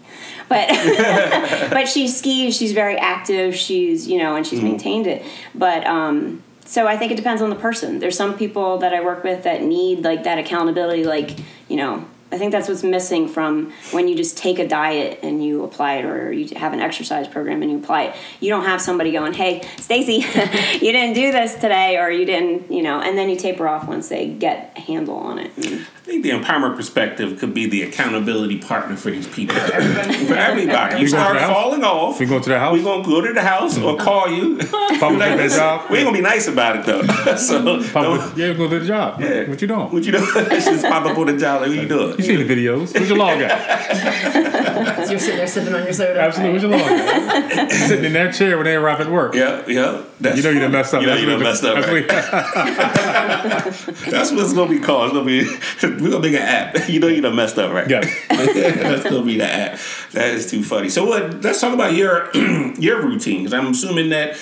[0.50, 0.68] but,
[1.70, 2.58] but she skis.
[2.58, 3.56] She's very active.
[3.56, 5.24] She's, you know, and she's maintained it.
[5.56, 6.44] But, um,
[6.74, 8.00] so I think it depends on the person.
[8.00, 11.38] There's some people that I work with that need like that accountability, like,
[11.70, 15.46] you know, I think that's what's missing from when you just take a diet and
[15.46, 18.16] you apply it, or you have an exercise program and you apply it.
[18.40, 20.14] You don't have somebody going, "Hey, Stacy,
[20.84, 23.88] you didn't do this today," or you didn't, you know, and then you taper off
[23.88, 25.52] once they get a handle on it.
[25.58, 29.56] And I think the empowerment perspective could be the accountability partner for these people.
[29.56, 30.98] for everybody.
[30.98, 32.20] You We going to start falling off.
[32.20, 32.74] We going to the house?
[32.74, 34.04] We're gonna go to the house or mm-hmm.
[34.04, 34.58] call you.
[34.58, 35.90] Papa like, that job.
[35.90, 37.04] We ain't gonna be nice about it though.
[37.38, 39.22] so Papa, yeah, go to do the job.
[39.22, 39.48] Yeah.
[39.48, 39.92] What you doing?
[39.92, 40.26] what you doing?
[40.50, 41.62] just pop up on the job.
[41.62, 42.18] Like, what you doing?
[42.18, 42.94] You seen the videos?
[42.94, 44.93] Where's your log at?
[45.06, 46.20] So you're sitting there sipping on your soda.
[46.22, 46.68] Absolutely.
[46.68, 46.72] right?
[46.72, 47.72] Where's your log?
[47.72, 49.34] Sitting in that chair when they arrive at work.
[49.36, 50.02] Yeah, yeah.
[50.20, 51.02] That's, You know you done messed up.
[51.02, 51.76] You know you done messed up.
[51.86, 52.08] Right?
[53.14, 53.88] that's
[54.32, 55.06] what- it's gonna be called.
[55.06, 55.46] It's gonna be
[56.04, 56.90] we're gonna make an app.
[56.90, 57.90] You know you done messed up, right?
[57.90, 58.02] Yeah.
[58.30, 59.80] That's gonna be the app.
[60.12, 60.90] That is too funny.
[60.90, 61.42] So what?
[61.44, 62.30] Let's talk about your
[62.80, 63.44] your routine.
[63.44, 64.38] 'cause I'm assuming that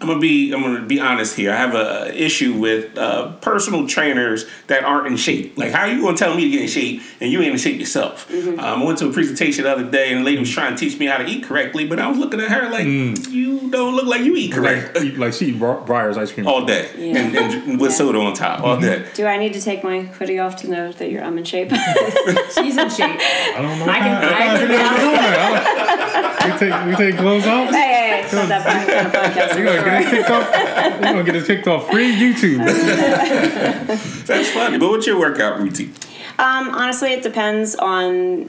[0.00, 1.52] I'm gonna be I'm gonna be honest here.
[1.52, 5.58] I have a issue with uh, personal trainers that aren't in shape.
[5.58, 7.58] Like, how are you gonna tell me to get in shape and you ain't in
[7.58, 8.26] shape yourself?
[8.30, 8.58] Mm-hmm.
[8.58, 10.80] Um, I went to a presentation the other day and the lady was trying to
[10.80, 13.94] teach me how to eat correctly, but I was looking at her like, you don't
[13.94, 16.46] look like you eat correct like, like she eat Bri- Breyers ice cream.
[16.46, 17.18] all day Yeah.
[17.18, 17.96] and, and with Yeah.
[17.98, 19.04] soda on top all day.
[19.14, 21.70] do I need to take my hoodie off to know that you're I'm in shape?
[22.54, 23.20] She's in shape.
[23.20, 23.86] I don't know.
[23.92, 26.40] I can- what kind I of can- video we doing that?
[26.42, 27.68] We take we take clothes off.
[27.68, 29.89] hey, hey, hey, it's not that kind of podcast.
[29.98, 30.96] You gonna get kicked off?
[30.96, 32.64] You gonna get it kicked off free YouTube?
[34.26, 34.78] That's funny.
[34.78, 35.94] But what's your workout routine?
[36.38, 38.46] Um, honestly, it depends on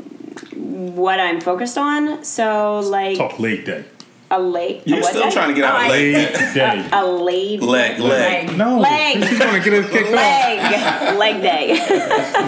[0.95, 2.23] what I'm focused on.
[2.23, 3.85] So, like Talk leg day.
[4.31, 4.81] A late.
[4.85, 5.31] You're a still day?
[5.31, 6.13] trying to get out of leg.
[6.13, 6.85] Leg day.
[6.91, 8.47] A late Leg, leg.
[8.49, 8.57] Leg.
[8.57, 9.23] No, Leg.
[9.27, 10.13] she's gonna get us kicked off.
[10.15, 11.67] leg leg day.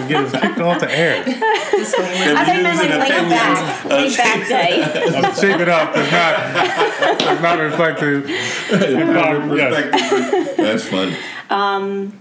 [0.08, 1.22] Get us kicked off the air.
[1.26, 4.82] I think meant Using like late back, of late back day.
[5.40, 5.92] Shape it up.
[5.94, 6.34] It's not.
[7.32, 8.28] It's not reflective.
[8.28, 10.56] Yes.
[10.56, 11.16] That's funny.
[11.50, 12.12] Um,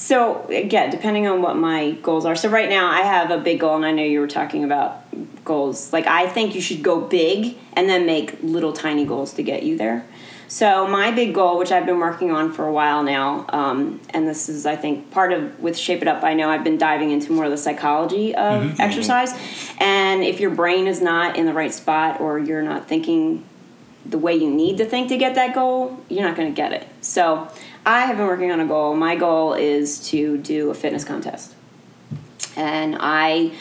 [0.00, 2.36] So again, depending on what my goals are.
[2.36, 5.02] So right now, I have a big goal, and I know you were talking about
[5.44, 5.92] goals.
[5.92, 9.64] Like I think you should go big and then make little tiny goals to get
[9.64, 10.06] you there.
[10.46, 14.28] So my big goal, which I've been working on for a while now, um, and
[14.28, 16.22] this is I think part of with Shape It Up.
[16.22, 19.34] I know I've been diving into more of the psychology of exercise,
[19.80, 23.44] and if your brain is not in the right spot or you're not thinking
[24.06, 26.72] the way you need to think to get that goal, you're not going to get
[26.72, 26.86] it.
[27.00, 27.48] So,
[27.88, 28.94] I have been working on a goal.
[28.94, 31.54] My goal is to do a fitness contest.
[32.54, 33.52] And I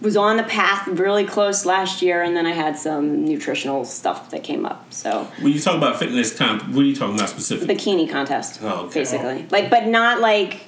[0.00, 4.30] was on the path really close last year, and then I had some nutritional stuff
[4.30, 4.92] that came up.
[4.92, 7.76] So, When you talk about fitness comp, what are you talking about specifically?
[7.76, 9.00] bikini contest, Oh, okay.
[9.00, 9.46] basically.
[9.52, 10.62] Like, but not like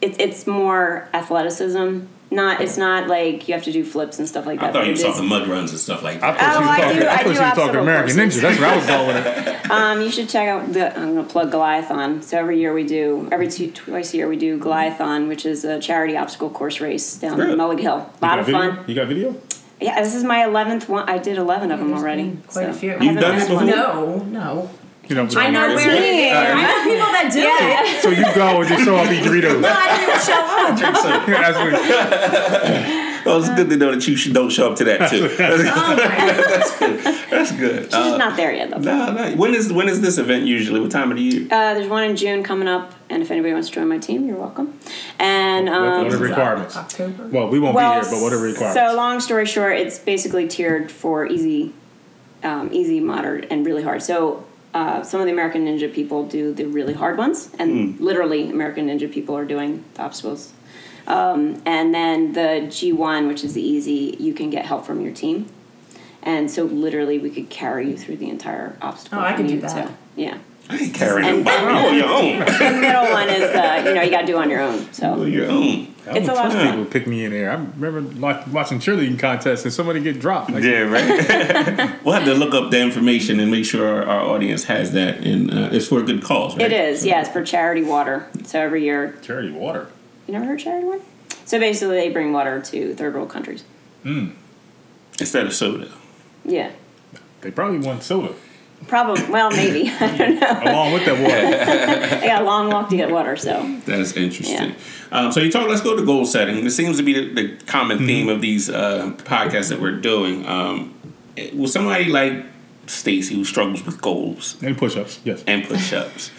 [0.00, 2.02] it, it's more athleticism.
[2.30, 4.70] Not it's not like you have to do flips and stuff like that.
[4.70, 6.40] I thought you it were is- talking mud runs and stuff like I that.
[6.40, 6.98] thought Oh, she was I talking.
[7.00, 8.38] do- I I thought do she was talking American courses.
[8.38, 8.42] Ninja.
[8.42, 9.60] That's where I was going with it.
[9.70, 10.94] Um, you should check out the.
[10.96, 12.22] I'm going to plug Goliathon.
[12.22, 15.64] So every year we do, every two twice a year we do Goliathon, which is
[15.64, 17.52] a charity obstacle course race down Really?
[17.52, 18.10] in Mullica Hill.
[18.20, 18.60] A lot of video?
[18.74, 18.84] fun.
[18.86, 19.34] You got video?
[19.80, 21.08] Yeah, this is my eleventh one.
[21.08, 22.38] I did eleven of them There's already.
[22.48, 22.90] Quite so a few.
[22.90, 23.66] I You've haven't done missed it one.
[23.66, 23.82] before?
[23.82, 24.70] No, no.
[25.08, 26.28] You know, I know It's where me.
[26.28, 26.36] it is.
[26.36, 27.82] I know people that do Yeah.
[27.96, 28.02] it.
[28.02, 29.60] So you go and just show up eat Doritos.
[29.60, 30.78] No, I didn't even show up.
[30.78, 31.26] Drink some.
[31.26, 31.58] That's
[32.94, 35.28] what- Well, it's good to know that you should don't show up to that too.
[35.28, 37.00] That's, Oh that's good.
[37.30, 37.84] That's good.
[37.84, 38.76] She's Uh, not there yet though.
[38.78, 39.30] no, no.
[39.36, 40.78] When is when is this event usually?
[40.78, 41.46] What time of the year?
[41.50, 44.26] Uh, there's one in June coming up, and if anybody wants to join my team,
[44.26, 44.78] you're welcome.
[45.18, 46.76] And What are the um, requirements?
[46.76, 47.26] October.
[47.28, 48.78] Well, we won't well, be here, but what are the requirements?
[48.78, 51.72] so long story short, it's basically tiered for easy,
[52.42, 54.02] um, easy, moderate, and really hard.
[54.02, 58.50] So uh, some of the American Ninja people do the really hard ones, and literally
[58.50, 60.52] American Ninja people are doing the obstacles.
[61.06, 65.12] Um, and then the G1, which is the easy, you can get help from your
[65.12, 65.46] team.
[66.22, 69.18] And so literally, we could carry you through the entire obstacle.
[69.18, 69.86] Oh, I if could do that.
[69.88, 69.94] to.
[70.16, 70.38] Yeah.
[70.70, 72.38] I ain't carrying And- and- You're on your own.
[72.38, 74.78] The middle one is the, you know, you got to do on your own.
[74.78, 75.93] You're So on your own.
[76.06, 76.78] I'm it's a lot of trust fun.
[76.78, 77.50] People pick me in there.
[77.50, 80.50] I remember like, watching cheerleading contests and somebody get dropped.
[80.50, 81.98] Like, Yeah, right.
[82.04, 85.18] we'll have to look up the information and make sure our, our audience has that.
[85.18, 86.70] And uh, it's for a good cause, right?
[86.70, 88.28] it is, yeah, it's for charity water.
[88.44, 89.88] So every year, Charity water.
[90.26, 91.02] you never heard of charity water?
[91.46, 93.64] So basically, they bring water to third world countries.
[94.04, 95.90] Instead of soda.
[96.44, 96.70] Yeah.
[97.40, 98.34] They probably want soda
[98.86, 99.88] Probably, well, maybe.
[100.00, 100.60] I don't know.
[100.72, 102.16] along with that water.
[102.22, 103.80] I got a long walk to get water, so.
[103.86, 104.74] That's interesting.
[105.12, 105.68] Um, so you talk.
[105.68, 106.64] Let's go to goal setting.
[106.64, 108.06] This seems to be the, the common Mm-hmm.
[108.06, 110.46] theme of these uh, podcasts that we're doing.
[110.46, 110.94] Um,
[111.52, 112.44] will somebody like
[112.86, 115.20] Stacy who struggles with goals and push-ups.
[115.24, 115.42] Yes.
[115.46, 116.30] and push-ups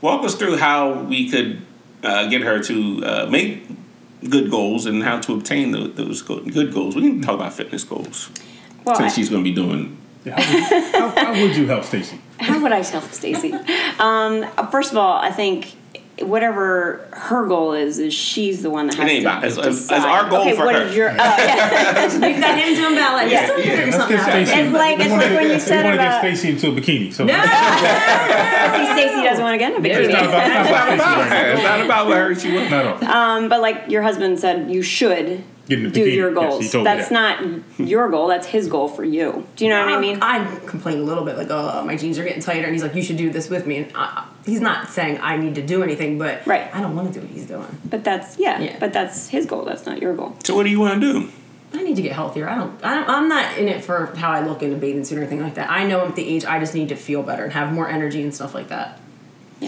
[0.00, 1.60] walk us through how we could
[2.02, 3.64] uh, get her to uh, make
[4.28, 6.96] good goals and how to obtain those, those good goals?
[6.96, 8.30] We can talk about fitness goals
[8.84, 9.98] Well, since I- she's going to be doing.
[10.26, 12.20] How would, how, how would you help Stacy?
[12.40, 13.52] How would I help Stacy?
[13.98, 15.74] Um, first of all, I think
[16.22, 19.90] whatever her goal is, is she's the one that has ain't to about- as- as-
[19.90, 20.82] as our goal okay, for what her.
[20.82, 21.10] is your?
[21.10, 22.08] Oh, yeah.
[22.20, 23.30] Leave that him to him ballet.
[23.30, 23.44] Yeah.
[23.46, 24.30] Still Yeah, let's something get out.
[24.46, 24.52] Stacy.
[24.60, 26.68] It's like- it's wanna like when you said we want to about- get Stacy into
[26.68, 27.12] a bikini.
[27.12, 27.32] So No.
[28.76, 30.92] See, Stacy doesn't want to get in a There you it's not about, it's not
[30.94, 31.52] about About her.
[31.52, 32.70] It's not about what her she wants.
[32.70, 33.08] Not at all.
[33.10, 35.42] Um, but like your husband said, you should Get in the
[35.76, 36.14] do bikini.
[36.14, 36.62] your Yes, goals.
[36.64, 37.42] he told me that's that.
[37.44, 38.28] not your goal.
[38.28, 39.46] That's his goal for you.
[39.56, 40.18] Do you know what I um, mean?
[40.22, 42.94] I complain a little bit, like, oh, my jeans are getting tighter, and he's like,
[42.94, 43.76] you should do this with me.
[43.78, 46.68] And I, he's not saying I need to do anything, but Right.
[46.74, 47.66] I don't want to do what he's doing.
[47.84, 48.76] But that's yeah, Yeah.
[48.78, 49.64] But that's his goal.
[49.64, 50.36] That's not your goal.
[50.44, 51.28] So what do you want to do?
[51.72, 52.48] I need to get healthier.
[52.48, 53.08] I don't, I don't.
[53.08, 55.54] I'm not in it for how I look in a bathing suit or anything like
[55.54, 55.70] that.
[55.70, 58.22] I know at the age I just need to feel better and have more energy
[58.22, 58.98] and stuff like that.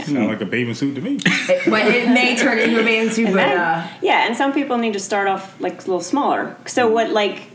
[0.04, 1.18] Sound like a bathing suit to me.
[1.24, 4.36] It, but it may turn into a bathing suit, And but then- uh, yeah, and
[4.36, 6.56] some people need to start off like a little smaller.
[6.66, 7.50] So what like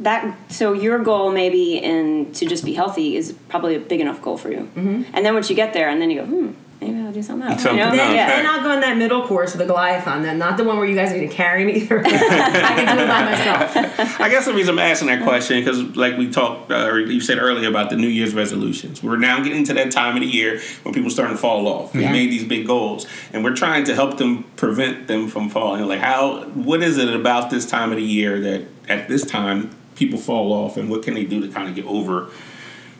[0.00, 0.36] that?
[0.50, 4.36] So your goal maybe in to just be healthy is probably a big enough goal
[4.38, 4.70] for you.
[4.76, 5.02] Mm-hmm.
[5.14, 6.50] And then once you get there, and then you go, hmm,
[6.80, 7.62] maybe I'll do something else.
[7.62, 8.02] Something you know?
[8.02, 8.14] else.
[8.14, 8.26] Yeah.
[8.28, 10.22] then I'll go in that middle course of the Goliathon.
[10.22, 12.02] Then not the one where you guys need to carry me through.
[12.04, 14.20] I can do it by myself.
[14.20, 17.20] I guess the reason I'm asking that question because, like we talked, uh, or you
[17.20, 20.28] said earlier about the New Year's resolutions, we're now getting to that time of the
[20.28, 21.92] year when people are starting to fall off.
[21.92, 25.84] They made these big goals, and we're trying to help them prevent them from falling.
[25.86, 26.44] Like, how?
[26.50, 30.52] What is it about this time of the year that at this time people fall
[30.52, 32.30] off, and what can they do to kind of get over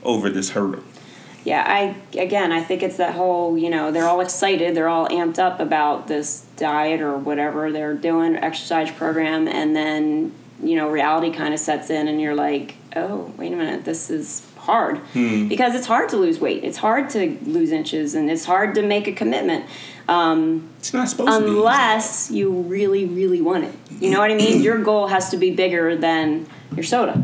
[0.03, 0.83] over this hurdle?
[1.47, 5.09] Yeah, I again, I think it's that whole, you know, they're all excited, they're all
[5.09, 10.33] amped up about this diet or whatever they're doing, exercise program, and then,
[10.63, 14.11] you know, reality kind of sets in and you're like, "Oh, wait a minute, this
[14.11, 15.01] is hard."
[15.49, 16.65] Because it's hard to lose weight.
[16.65, 19.67] It's hard to lose inches and it's hard to make a commitment.
[20.09, 21.47] Um, It's not supposed to be.
[21.51, 23.75] unless you really, really want it.
[24.01, 24.63] You know what I mean?
[24.69, 27.23] Your goal has to be bigger than your soda.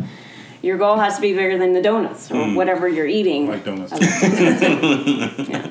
[0.63, 3.49] Your goal has to be bigger than the donuts or whatever you're eating.
[3.49, 3.93] Like donuts.
[3.93, 5.49] I like donuts.
[5.51, 5.69] yeah.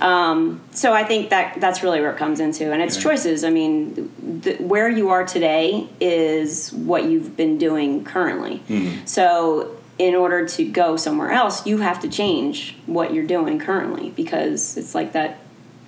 [0.00, 3.02] Um, so I think that that's really where it comes into, and it's Yeah.
[3.02, 3.44] choices.
[3.44, 8.62] I mean, th- where you are today is what you've been doing currently.
[9.04, 14.10] So in order to go somewhere else, you have to change what you're doing currently
[14.16, 15.38] because it's like that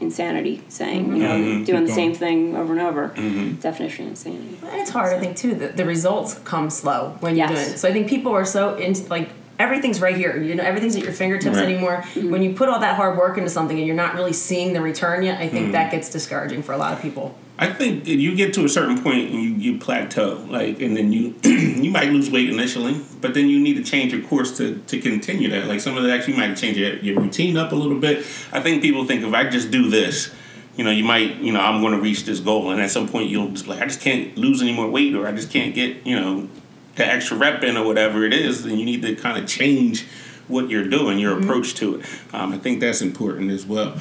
[0.00, 1.42] insanity saying, you know, mm-hmm.
[1.42, 1.64] Mm-hmm.
[1.64, 1.94] doing Keep the going.
[1.94, 3.09] same thing over and over.
[3.11, 3.61] Mm-hmm.
[3.61, 4.59] Definition of insanity.
[4.62, 5.54] And it's hard, I think, too.
[5.54, 7.78] The, the results come slow when you're doing it.
[7.78, 10.37] So I think people are so into like everything's right here.
[10.40, 11.64] You know, everything's at your fingertips Right.
[11.69, 11.99] anymore.
[12.14, 12.31] Mm-hmm.
[12.31, 14.81] When you put all that hard work into something and you're not really seeing the
[14.81, 15.55] return yet, I Mm-hmm.
[15.57, 17.37] think that gets discouraging for a lot of people.
[17.57, 21.12] I think you get to a certain point and you, you plateau, like, and then
[21.12, 24.79] you you might lose weight initially, but then you need to change your course to,
[24.88, 25.67] to continue that.
[25.67, 28.19] Like some of the actually you might change your, your routine up a little bit.
[28.53, 30.35] I think people think if I just do this,
[30.77, 33.09] you know, you might, you know, I'm going to reach this goal, and at some
[33.09, 35.73] point you'll just like, I just can't lose any more weight, or I just can't
[35.77, 36.49] get, you know,
[36.96, 38.64] the extra rep in, or whatever it is.
[38.64, 40.07] Then you need to kind of change
[40.46, 41.44] what you're doing, your mm-hmm.
[41.44, 42.07] approach to it.
[42.33, 43.94] Um, I think that's important as well.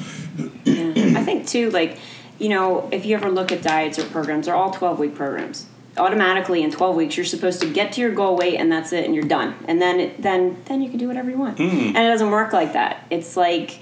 [0.66, 1.98] I think too, like,
[2.38, 5.66] you know, if you ever look at diets or programs, they're all twelve week programs.
[5.96, 9.04] Automatically in twelve weeks, you're supposed to get to your goal weight, and that's it,
[9.04, 9.54] and you're done.
[9.68, 11.56] And then, it, then, then you can do whatever you want.
[11.58, 11.96] Mm-hmm.
[11.96, 13.06] And it doesn't work like that.
[13.10, 13.78] It's like,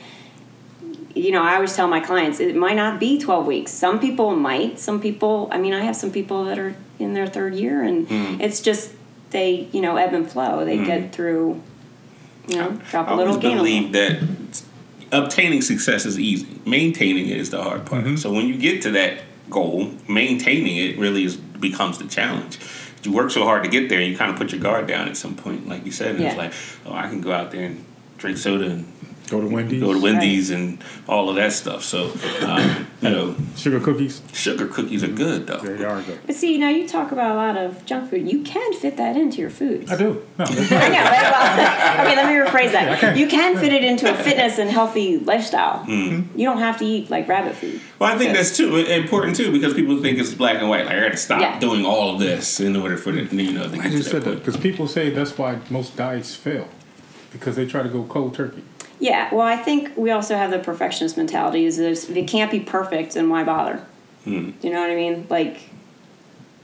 [1.14, 3.72] you know, I always tell my clients it might not be twelve weeks.
[3.72, 4.78] Some people might.
[4.78, 5.48] Some people.
[5.50, 8.40] I mean, I have some people that are in their third year, and mm-hmm.
[8.40, 8.92] it's just
[9.32, 10.64] they, you know, ebb and flow.
[10.64, 10.86] They mm-hmm.
[10.86, 11.60] get through.
[12.48, 14.62] You know, drop a I little, always gain a believe that
[15.12, 16.60] obtaining success is easy.
[16.66, 18.04] Maintaining it is the hard part.
[18.04, 18.16] Mm-hmm.
[18.16, 22.58] So when you get to that goal, maintaining it really is becomes the challenge.
[23.04, 25.16] You work so hard to get there, you kind of put your guard down at
[25.16, 26.16] some point, like you said.
[26.16, 26.52] And It's like,
[26.86, 27.84] oh, I can go out there and
[28.18, 28.92] drink soda and
[29.28, 29.80] Go to Wendy's.
[29.80, 31.82] go to Wendy's and all of that stuff.
[31.84, 32.12] So,
[32.46, 34.20] um, you know, Sugar cookies.
[34.32, 35.58] sugar cookies are good though.
[35.58, 36.18] They are good.
[36.26, 38.30] But see, now you talk about a lot of junk food.
[38.30, 39.90] You can fit that into your food.
[39.90, 40.22] I do.
[40.38, 41.04] No, I know.
[41.04, 43.16] Well, okay, let me rephrase that.
[43.16, 45.84] You can fit it into a fitness and healthy lifestyle.
[45.88, 47.80] You don't have to eat like rabbit food.
[47.98, 48.34] Well, I think Yeah.
[48.34, 50.84] that's too important too because people think it's black and white.
[50.84, 51.58] Like I got to stop Yeah.
[51.58, 53.68] doing all of this in order for the you know.
[53.68, 56.68] To I just said that because people say that's why most diets fail
[57.32, 58.62] because they try to go cold turkey.
[59.02, 59.34] Yeah.
[59.34, 61.66] Well, I think we also have the perfectionist mentality.
[61.66, 63.84] Is that if it can't be perfect, then why bother?
[64.22, 64.50] Hmm.
[64.50, 65.26] Do you know what I mean?
[65.28, 65.68] Like,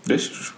[0.05, 0.53] This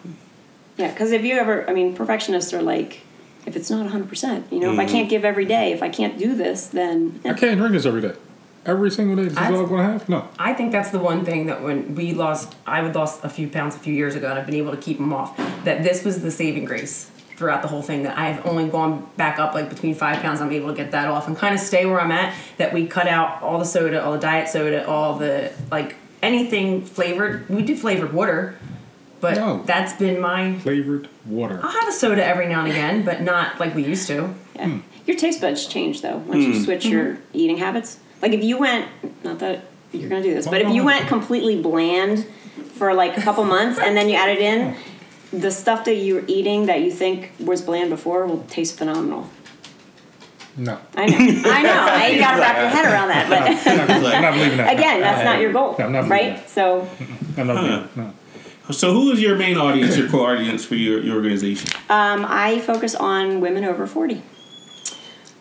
[0.77, 0.91] yeah.
[0.91, 3.01] Because if you ever, I mean, perfectionists are like,
[3.47, 4.91] if it's not hundred percent, you know, if I hmm.
[4.91, 8.03] can't give every day, if I can't do this, then I can't drink this every
[8.03, 8.13] day.
[8.67, 9.23] Every single day.
[9.23, 10.07] This is I- all I'm going to have?
[10.07, 10.29] No.
[10.39, 13.49] I think that's the one thing that when we lost, I would lost a few
[13.49, 15.35] pounds a few years ago, and I've been able to keep them off.
[15.65, 17.10] That this was the saving grace
[17.41, 18.03] throughout the whole thing.
[18.03, 20.43] That I've only gone back up like between five pounds.
[20.43, 22.35] I'm able to get that off and kind of stay where I'm at.
[22.59, 26.85] That we cut out all the soda, all the diet soda, all the like anything
[26.85, 27.49] flavored.
[27.49, 28.59] We do flavored water,
[29.23, 29.63] but No.
[29.65, 30.59] that's been my.
[30.59, 31.59] Flavored water.
[31.63, 34.35] I'll have a soda every now and again, but not like we used to.
[34.55, 34.67] Yeah.
[34.69, 34.79] Hmm.
[35.07, 37.99] Your taste buds change though once you switch your eating habits.
[38.21, 38.87] Like if you went,
[39.25, 40.47] not that you're gonna do this.
[40.47, 42.27] But if you went completely bland
[42.75, 44.77] for like a couple months and then you added in
[45.33, 49.29] the stuff that you're eating that you think was bland before will taste phenomenal.
[50.57, 51.87] No, I know, I know.
[51.89, 53.67] I, you gotta wrap your head around that, but
[54.15, 54.77] I'm not believing that.
[54.77, 56.51] again, that's not your goal, No, I'm not believing right?
[56.51, 56.89] So,
[57.37, 57.97] I'm not believing that.
[57.97, 58.13] No.
[58.73, 61.71] So, who is your main audience, your core audience for your, your organization?
[61.89, 64.23] um, I focus on women over forty.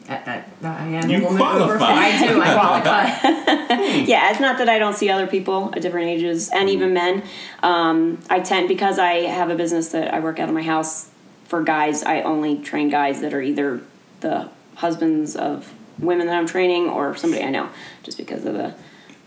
[0.09, 1.85] Uh, uh, I, I, I am You a woman over qualify.
[1.85, 2.41] I do.
[2.41, 3.09] I qualify.
[3.09, 4.05] Hmm.
[4.05, 6.75] Yeah, it's not that I don't see other people at different ages and hmm.
[6.75, 7.23] even men.
[7.61, 11.09] Um, I tend because I have a business that I work out of my house
[11.45, 12.03] for guys.
[12.03, 13.81] I only train guys that are either
[14.21, 17.69] the husbands of women that I'm training or somebody I know,
[18.03, 18.73] just because of the,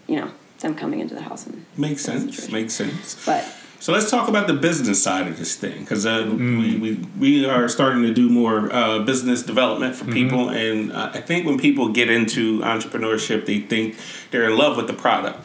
[0.07, 1.47] you know, them coming into the house.
[1.47, 2.51] And Makes sense.
[2.51, 3.25] Makes sense.
[3.27, 3.45] but
[3.83, 7.45] So let's talk about the business side of this thing because uh, we, we we
[7.45, 11.59] are starting to do more uh, business development for people, and uh, I think when
[11.59, 13.97] people get into entrepreneurship, they think
[14.31, 15.41] they're in love with the product,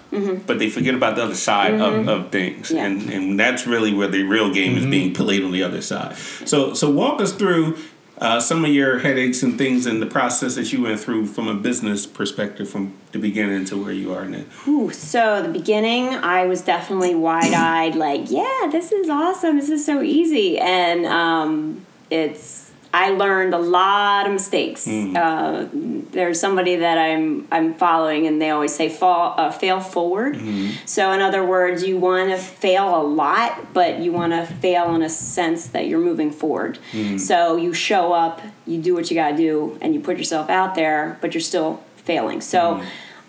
[0.46, 2.86] but they forget about the other side of, of things, Yeah.
[2.86, 6.16] and and that's really where the real game is being played on the other side.
[6.46, 7.76] So so walk us through.
[8.20, 11.48] Uh, some of your headaches and things and the process that you went through from
[11.48, 14.44] a business perspective from the beginning to where you are now.
[14.68, 19.58] Ooh, so the beginning, I was definitely wide eyed, like, yeah, this is awesome.
[19.58, 20.58] This is so easy.
[20.58, 24.88] And um, it's, I learned a lot of mistakes.
[24.88, 30.38] Uh, there's somebody that I'm I'm following, and they always say fall uh, fail forward.
[30.86, 34.96] So in other words, you want to fail a lot, but you want to fail
[34.96, 36.80] in a sense that you're moving forward.
[37.20, 40.50] So you show up, you do what you got to do, and you put yourself
[40.50, 42.42] out there, but you're still failing.
[42.42, 42.82] So.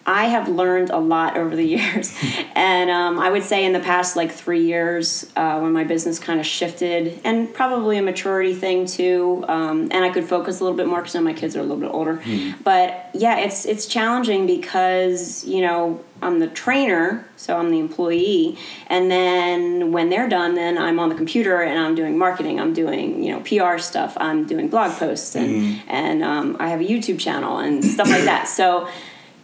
[0.09, 2.17] I have learned a lot over the years,
[2.55, 6.19] and um, I would say in the past like three years, uh, when my business
[6.19, 10.65] kind of shifted, and probably a maturity thing too, um, and I could focus a
[10.65, 12.23] little bit more because now my kids are a little bit older.
[12.65, 18.57] But yeah, it's it's challenging because you know I'm the trainer, so I'm the employee,
[18.87, 22.59] and then when they're done, then I'm on the computer and I'm doing marketing.
[22.59, 24.17] I'm doing you know PR stuff.
[24.19, 28.25] I'm doing blog posts and and um, I have a YouTube channel and stuff like
[28.25, 28.49] that.
[28.49, 28.89] So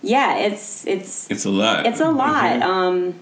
[0.05, 1.87] yeah, it's it's It's a lot.
[1.87, 2.63] it's a lot.
[2.63, 3.15] Um,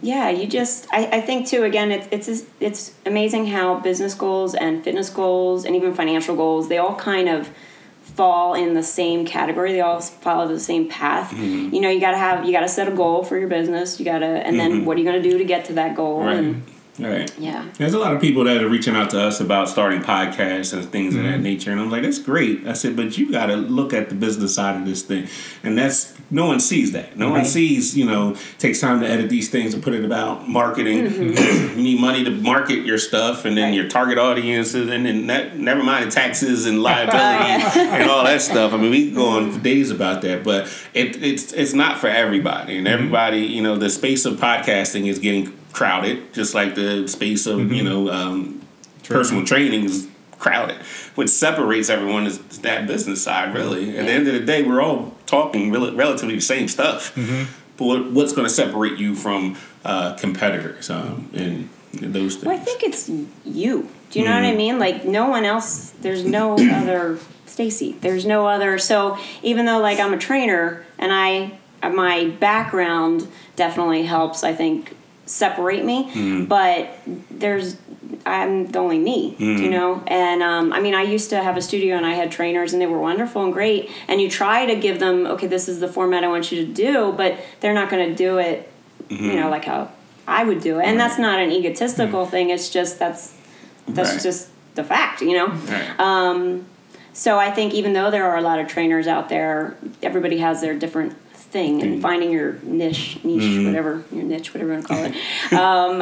[0.00, 4.54] yeah, you just I, I think too again it's it's it's amazing how business goals
[4.54, 7.50] and fitness goals and even financial goals they all kind of
[8.04, 9.72] fall in the same category.
[9.72, 11.30] They all follow the same path.
[11.30, 11.74] Mm-hmm.
[11.74, 13.98] You know, you got to have you got to set a goal for your business.
[13.98, 16.20] You got to and then what are you to do to get to that goal?
[16.20, 16.26] Mm-hmm.
[16.26, 16.38] Right.
[16.38, 17.36] And Right.
[17.38, 17.68] yeah.
[17.76, 20.84] There's a lot of people that are reaching out to us about starting podcasts and
[20.84, 21.42] things of that mm-hmm.
[21.42, 21.72] nature.
[21.72, 22.66] And I'm like, that's great.
[22.66, 25.26] I said, but you got to look at the business side of this thing.
[25.64, 27.16] And that's, no one sees that.
[27.16, 30.48] No one sees, you know, takes time to edit these things and put it about
[30.48, 31.06] marketing.
[31.06, 31.78] Mm-hmm.
[31.78, 33.74] you need money to market your stuff and then Right.
[33.74, 38.42] your target audiences and then that, never mind the taxes and liability and all that
[38.42, 38.72] stuff.
[38.72, 41.98] I mean, we can go on for days about that, but it, it's, it's not
[41.98, 42.76] for everybody.
[42.76, 42.94] And mm-hmm.
[42.94, 47.70] everybody, you know, the space of podcasting is getting crowded, just like the space of,
[47.72, 48.62] you know, um,
[49.02, 50.08] personal training is
[50.38, 50.76] crowded.
[51.16, 53.96] What separates everyone is that business side, really.
[53.98, 57.14] At the end of the day, we're all talking rel- relatively the same stuff.
[57.76, 62.46] But what, what's going to separate you from uh, competitors um, and those things?
[62.46, 63.88] Well, I think it's you.
[64.10, 64.78] Do you know what I mean?
[64.78, 65.90] Like no one else.
[65.90, 67.96] There's no other Stacy.
[68.00, 68.78] There's no other.
[68.78, 74.42] So even though like I'm a trainer and I my background definitely helps.
[74.44, 76.44] I think separate me, mm-hmm.
[76.44, 76.98] but
[77.30, 77.76] there's
[78.26, 79.70] I'm the only me, do you mm-hmm.
[79.70, 80.02] know?
[80.06, 82.80] And um, I mean, I used to have a studio and I had trainers and
[82.80, 83.90] they were wonderful and great.
[84.08, 86.72] And you try to give them, okay, this is the format I want you to
[86.72, 88.70] do, but they're not going to do it,
[89.08, 89.40] you mm-hmm.
[89.40, 89.90] know, like how
[90.26, 90.84] I would do it.
[90.84, 92.50] And that's not an egotistical thing.
[92.50, 93.36] It's just that's
[93.86, 94.22] that's Right.
[94.22, 95.48] just the fact, you know.
[95.48, 96.00] Right.
[96.00, 96.66] Um,
[97.12, 100.60] so I think even though there are a lot of trainers out there, everybody has
[100.60, 101.16] their different
[101.54, 105.52] thing and finding your niche, niche, whatever your niche, whatever you want to call it.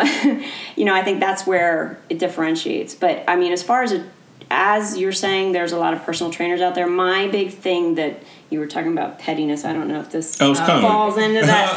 [0.32, 0.42] um,
[0.76, 2.94] you know, I think that's where it differentiates.
[2.94, 4.02] But I mean, as far as a,
[4.50, 6.88] as you're saying, there's a lot of personal trainers out there.
[6.88, 9.64] My big thing that you were talking about pettiness.
[9.66, 11.68] I don't know if this Oh, uh, falls into that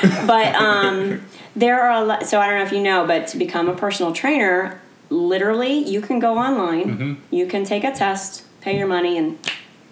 [0.00, 1.22] spot, but um,
[1.54, 2.26] there are a lot.
[2.26, 6.00] So I don't know if you know, but to become a personal trainer, literally, you
[6.00, 9.38] can go online, you can take a test, pay your money, and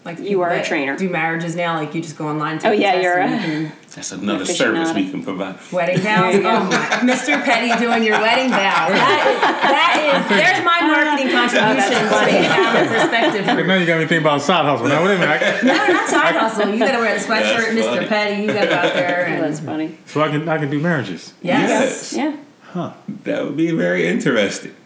[0.06, 0.96] Like You are a trainer.
[0.96, 1.74] Do marriages now?
[1.74, 2.58] Like you just go online.
[2.58, 5.58] Oh, take a yeah, you're and a- you can- That's another service we can provide.
[5.72, 6.34] Wedding vows?
[6.34, 6.46] There.
[6.46, 6.76] Oh my,
[7.10, 7.42] Mr.
[7.42, 8.92] Petty doing your wedding vows.
[8.92, 10.92] That, that is, there's my ah.
[10.92, 12.44] marketing oh, contribution, buddy.
[12.46, 13.66] Out perspective.
[13.66, 14.86] Now you got me thinking about side hustle.
[14.86, 16.68] Now wait a minute, I, No, not side hustle.
[16.68, 17.94] You gotta wear the sweatshirt, Mr.
[17.94, 18.06] funny.
[18.06, 18.42] Petty.
[18.42, 19.96] You gotta go out there and that's funny.
[20.04, 21.32] so I can I can do marriages.
[21.42, 21.68] yes.
[21.68, 22.12] Yes.
[22.12, 22.36] Yeah.
[22.72, 22.92] Huh.
[23.24, 24.76] That would be very interesting.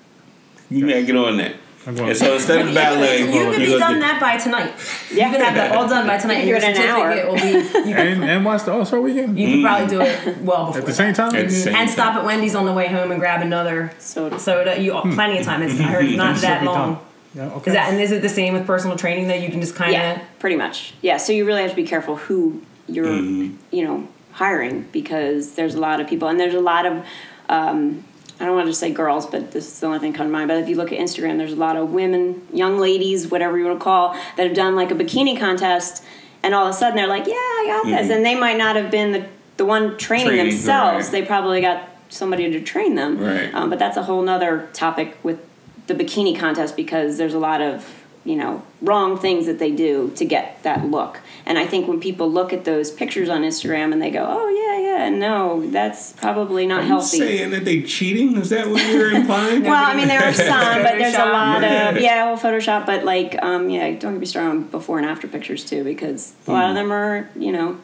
[0.70, 1.56] You may get on that.
[1.86, 4.72] I'm going And so instead of ballet, You could be done get- that by tonight.
[5.10, 5.26] Yeah.
[5.26, 6.34] You could have that all done by tonight.
[6.40, 7.12] and You your can do it in an hour.
[7.12, 7.88] certificate will be.
[7.90, 10.80] You, and and watch the All Star Weekend you could probably do it well before
[10.82, 11.32] at the same time.
[11.32, 14.38] The same- and stop at Wendy's on the way home and grab another Soda.
[14.38, 14.78] soda.
[14.80, 15.62] You plenty of time.
[15.62, 16.94] It's I heard it's not that long.
[16.94, 17.02] done.
[17.34, 17.70] Yeah, okay.
[17.70, 19.90] Is that and is it the same with personal training that you can just kind
[19.90, 20.92] of Yeah, pretty much.
[21.00, 23.54] Yeah, so you really have to be careful who you're, Mm-hmm.
[23.70, 27.04] you know, hiring because there's a lot of people and there's a lot of.
[27.48, 28.04] Um,
[28.40, 30.32] I don't want to just say girls, but this is the only thing come to
[30.32, 30.48] mind.
[30.48, 33.66] But if you look at Instagram, there's a lot of women, young ladies, whatever you
[33.66, 36.02] want to call, that have done like a bikini contest,
[36.42, 38.76] and all of a sudden they're like, "Yeah, I got this," and they might not
[38.76, 39.26] have been the
[39.58, 40.36] the one training, Mm-hmm.
[40.36, 41.04] Training, themselves.
[41.06, 41.12] right.
[41.12, 43.18] They probably got somebody to train them.
[43.20, 43.54] Right.
[43.54, 45.38] Um, but that's a whole nother topic with
[45.86, 47.84] the bikini contest because there's a lot of
[48.24, 51.98] you know wrong things that they do to get that look and i think when
[51.98, 56.12] people look at those pictures on instagram and they go oh yeah yeah no that's
[56.12, 58.36] probably not Are you healthy saying that they cheating?
[58.36, 59.62] Is that what you're implying?
[59.64, 61.88] well i mean there are some but there's a lot Yeah.
[61.90, 65.06] of yeah well photoshop but like um yeah don't get me started on before and
[65.06, 67.78] after pictures too because a lot of them are you know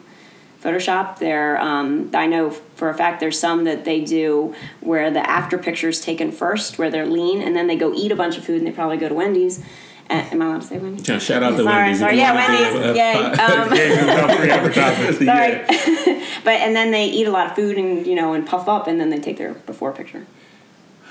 [0.63, 1.19] Photoshop.
[1.19, 5.55] There, um, I know for a fact there's some that they do where the after
[5.57, 8.43] picture is taken first, where they're lean, and then they go eat a bunch of
[8.43, 9.63] food, and they probably go to Wendy's.
[10.09, 11.07] Uh, am I allowed to say Wendy's?
[11.07, 11.99] Yeah, shout out to sorry, Wendy's.
[11.99, 12.13] sorry.
[12.13, 12.97] If you Yeah, Wendy's.
[12.97, 13.13] Yay.
[13.13, 15.25] Um, Yeah, it's not free advertisement.
[15.25, 16.23] sorry.
[16.43, 18.87] but and then they eat a lot of food and you know and puff up,
[18.87, 20.25] and then they take their before picture.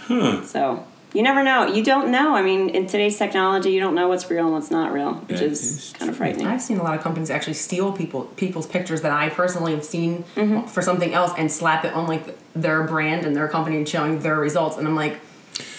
[0.06, 0.42] Huh.
[0.44, 1.66] So you never know.
[1.66, 2.34] You don't know.
[2.36, 5.38] I mean, in today's technology, you don't know what's real and what's not real, which
[5.40, 6.46] That is is kind of frightening.
[6.46, 9.84] I've seen a lot of companies actually steal people people's pictures that I personally have
[9.84, 10.68] seen Mm-hmm.
[10.68, 14.20] for something else and slap it on like their brand and their company and showing
[14.20, 14.76] their results.
[14.78, 15.18] And I'm like,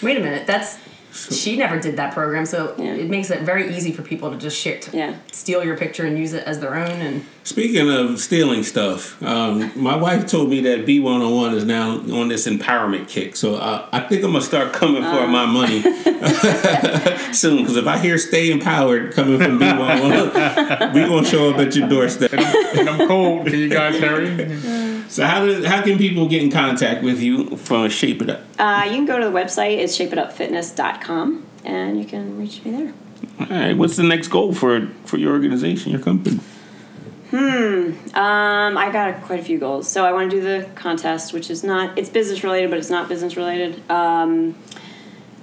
[0.02, 0.78] wait a minute, that's
[1.12, 2.94] she never did that program, so Yeah.
[2.94, 5.14] it makes it very easy for people to just to Yeah.
[5.32, 6.90] steal your picture and use it as their own.
[7.00, 12.28] And Speaking of stealing stuff, um, my wife told me that B101 is now on
[12.28, 13.36] this empowerment kick.
[13.36, 15.80] So uh, I think I'm going to start coming for my money
[17.32, 17.62] soon.
[17.62, 21.74] Because if I hear stay empowered coming from B101, we going to show up at
[21.74, 22.34] your doorstep.
[22.34, 23.46] and I'm cold.
[23.46, 24.84] Can you guys hurry?
[25.08, 28.40] So, how, do, how can people get in contact with you from Shape It Up?
[28.58, 29.78] Uh, you can go to the website.
[29.78, 32.92] It's shapeitupfitness.com, and you can reach me there.
[33.40, 36.40] All right, what's the next goal for, for your organization, your company?
[38.14, 39.88] Um, I got quite a few goals.
[39.88, 42.90] So I want to do the contest, which is not it's business related, but it's
[42.90, 43.88] not business related.
[43.90, 44.54] Um,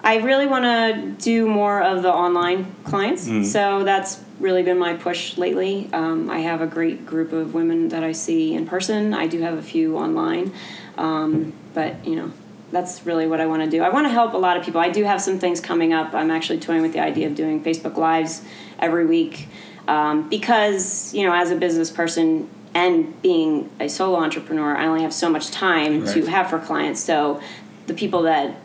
[0.04, 3.28] I really want to do more of the online clients.
[3.52, 5.90] So that's really been my push lately.
[5.94, 9.14] Um, I have a great group of women that I see in person.
[9.14, 10.54] I do have a few online,
[10.98, 12.32] um, but you know.
[12.72, 13.84] That's really what I want to do.
[13.84, 14.82] I want to help a lot of people.
[14.82, 16.14] I do have some things coming up.
[16.14, 18.42] I'm actually toying with the idea of doing Facebook Lives
[18.80, 19.48] every week
[19.88, 25.02] um, because you know as a business person and being a solo entrepreneur i only
[25.02, 27.40] have so much time to have for clients so
[27.88, 28.56] the people that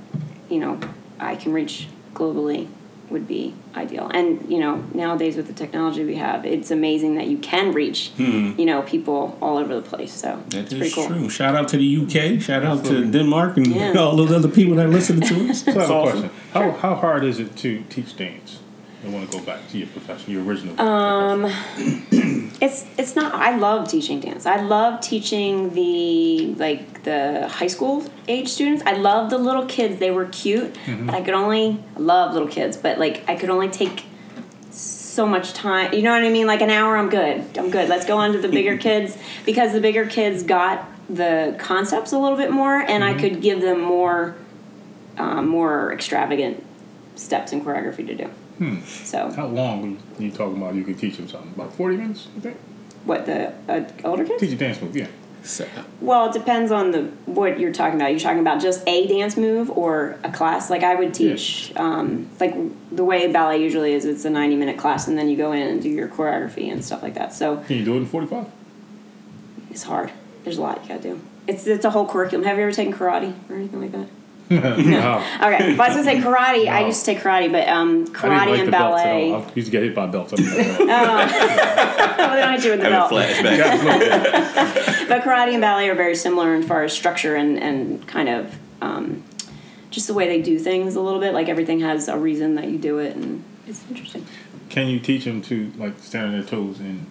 [0.49, 0.79] you know
[1.19, 2.67] i can reach globally
[3.11, 7.27] would be ideal and you know nowadays with the technology we have it's amazing that
[7.27, 10.95] you can reach you know people all over the place so That it's is pretty
[10.95, 11.29] cool true.
[11.29, 12.41] Shout out to the UK.
[12.41, 13.95] Shout out to Denmark and Yeah.
[13.99, 15.65] all those other people that listen to us.
[15.65, 16.21] So I have a awesome.
[16.21, 16.31] question.
[16.53, 18.60] How, how hard is it to teach dance?
[19.05, 20.79] I want to go back to your profession, your original.
[20.81, 22.51] Um, profession.
[22.61, 24.47] it's it's not i love teaching dance.
[24.47, 28.83] I love teaching the like the high school age students.
[28.85, 29.99] I love the little kids.
[29.99, 33.51] They were cute but i could only I love little kids but like i could
[33.51, 34.05] only take
[34.71, 36.47] so much time you know what i mean?
[36.47, 37.57] Like an hour i'm good.
[37.57, 37.89] I'm good.
[37.89, 42.19] Let's go on to the bigger kids because the bigger kids got the concepts a
[42.19, 44.37] little bit more and i could give them more
[45.17, 46.65] um, more extravagant
[47.17, 48.31] steps and choreography to do
[48.85, 51.53] so How long were you talking about you could teach them something?
[51.55, 52.57] About 40 minutes, you think?
[53.05, 55.07] what the uh, older kids Teach a dance move, yeah.
[55.43, 55.67] So,
[56.03, 58.11] Well, it depends on the what you're talking about.
[58.11, 60.69] You're talking about just a dance move or a class.
[60.69, 62.55] Like I would teach, um, like
[62.95, 64.05] the way ballet usually is.
[64.05, 66.85] It's a 90 minute class, and then you go in and do your choreography and
[66.85, 67.33] stuff like that.
[67.33, 68.47] So Can you do it in 45?
[69.71, 70.13] it's hard.
[70.45, 71.21] There's a lot you gotta do.
[71.47, 72.45] It's it's a whole curriculum.
[72.45, 74.09] Have you ever taken karate or anything like that?
[74.51, 75.25] No.
[75.43, 76.69] Okay, well, I was gonna say karate.
[76.69, 79.05] I used to take karate, but um, I didn't karate like and the belts at
[79.05, 79.33] ballet.
[79.33, 79.43] all.
[79.43, 80.33] I used to get hit by belts.
[80.33, 83.11] I didn't like well, they don't hit you with the belt.
[83.13, 85.07] flashback.
[85.09, 88.57] But karate and ballet are very similar as far as structure and, and kind of
[88.81, 89.25] um,
[89.91, 91.35] just the way they do things a little bit.
[91.35, 94.27] Like everything has a reason that you do it, and it's interesting.
[94.69, 97.07] Can you teach them to like stand on their toes in,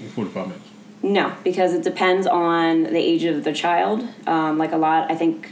[0.00, 0.68] in 45 minutes?
[1.02, 4.08] No, because it depends on the age of the child.
[4.26, 5.50] Um, like a lot, I think.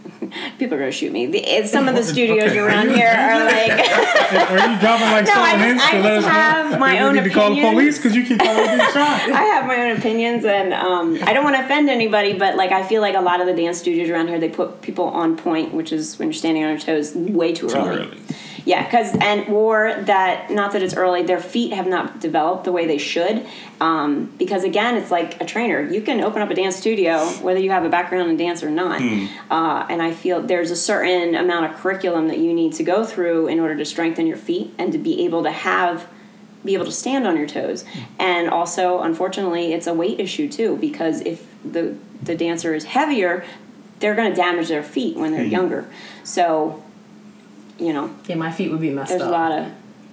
[0.58, 1.26] People are gonna shoot me.
[1.26, 5.72] The, some of the studios around here are like, Are you dropping like No, I
[5.74, 6.28] just- I to let just us know?
[6.30, 8.96] have my that own need to call the police because you keep calling shot.
[9.30, 12.70] I have my own opinions, and um, I don't want to offend anybody, but like
[12.72, 15.36] I feel like a lot of the dance studios around here they put people on
[15.36, 18.06] point, which is when you're standing on your toes way too, Too early.
[18.06, 18.18] early.
[18.64, 22.72] Yeah, because and or that not that it's early, their feet have not developed the
[22.72, 23.46] way they should.
[23.80, 25.80] Um, because again, it's like a trainer.
[25.80, 28.70] You can open up a dance studio whether you have a background in dance or
[28.70, 29.00] not.
[29.50, 33.04] Uh, and I feel there's a certain amount of curriculum that you need to go
[33.04, 36.08] through in order to strengthen your feet and to be able to have
[36.64, 37.84] be able to stand on your toes.
[38.18, 43.44] And also, unfortunately, it's a weight issue too because if the the dancer is heavier,
[44.00, 45.88] they're going to damage their feet when they're younger.
[46.24, 46.82] So,
[47.80, 49.18] you know, Yeah, my feet would be messed up.
[49.18, 49.66] there's a lot of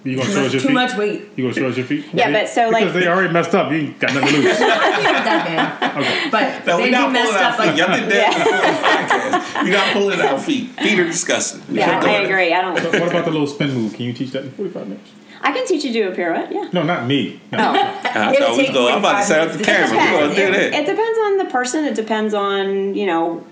[0.04, 1.22] You gonna Too show us much, your too much weight.
[1.36, 2.04] You gonna show us your feet?
[2.14, 3.70] Yeah, but so, like- because they already messed up.
[3.72, 4.44] You ain't got nothing to lose.
[4.44, 5.96] My feet aren't that bad.
[5.98, 6.28] Okay.
[6.30, 7.66] But No, they'd we're not pulling messed our up feet.
[7.66, 9.64] like Y'all did that before the podcast.
[9.64, 10.70] We're not pulling our feet.
[10.80, 11.62] Feet are disgusting.
[11.68, 12.52] We yeah, I agree.
[12.54, 12.74] I don't.
[12.74, 13.94] what about the little spin move?
[13.94, 15.10] Can you teach that in 45 minutes?
[15.40, 16.52] I can teach you to do a pirouette.
[16.52, 16.68] Yeah.
[16.72, 17.40] No, not me.
[17.52, 17.58] No.
[17.58, 17.72] Oh.
[17.74, 18.88] I It'll thought we go.
[18.88, 19.96] I'm about to set up the camera.
[19.96, 20.74] We're gonna do that.
[20.74, 21.84] it depends on the person.
[21.84, 23.44] It depends on you know,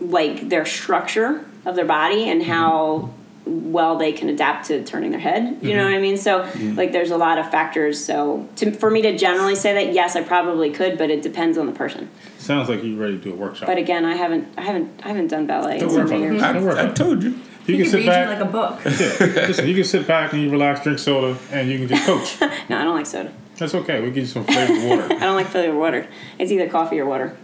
[0.00, 2.50] like their structure of their body and mm-hmm.
[2.50, 3.10] how
[3.44, 5.58] well they can adapt to turning their head.
[5.62, 5.92] You know mm-hmm.
[5.92, 6.16] what I mean?
[6.16, 6.76] So mm-hmm.
[6.76, 8.02] like, there's a lot of factors.
[8.02, 11.58] So to, for me to generally say that, yes, I probably could, but it depends
[11.58, 12.08] on the person.
[12.38, 13.66] Sounds like you're ready to do a workshop.
[13.66, 16.16] But again, I haven't, I haven't, I haven't done ballet in Don't so worry about
[16.16, 16.20] it.
[16.20, 16.42] years.
[16.42, 17.30] I, Don't worry I about told you.
[17.30, 17.36] you
[17.66, 18.28] He can could sit read back.
[18.28, 18.80] you like a book.
[18.84, 22.06] Yeah, Listen, you can sit back and you relax, drink soda, and you can just
[22.06, 22.40] coach.
[22.68, 23.32] No, I don't like soda.
[23.56, 24.00] That's okay.
[24.00, 25.02] We'll give you some flavored water.
[25.14, 26.06] I don't like flavored water.
[26.38, 27.36] It's either coffee or water.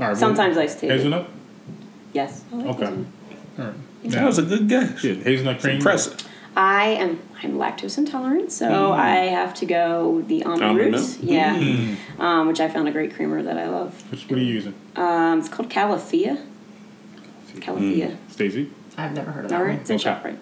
[0.00, 0.16] All right.
[0.16, 0.88] Sometimes well, iced tea.
[0.88, 1.28] Hazelnut?
[2.12, 2.44] Yes.
[2.52, 2.84] I like Okay.
[2.86, 3.06] hazelnut.
[3.58, 3.74] All right.
[4.04, 5.00] That was a good guess.
[5.00, 5.76] Shit, hazelnut cream.
[5.76, 6.26] Impressive.
[6.56, 11.18] I am I'm lactose intolerant, so I have to go the almond, Almond roots.
[11.22, 11.30] milk?
[11.30, 14.10] Yeah, um, which I found a great creamer that I love.
[14.10, 14.74] Which, what are you using?
[14.96, 16.44] Um, it's called Califia.
[17.56, 18.16] Califia.
[18.30, 18.70] Stacy?
[18.96, 19.80] I've never heard of that All right, one.
[19.80, 20.08] it's in Okay.
[20.10, 20.38] ShopRite.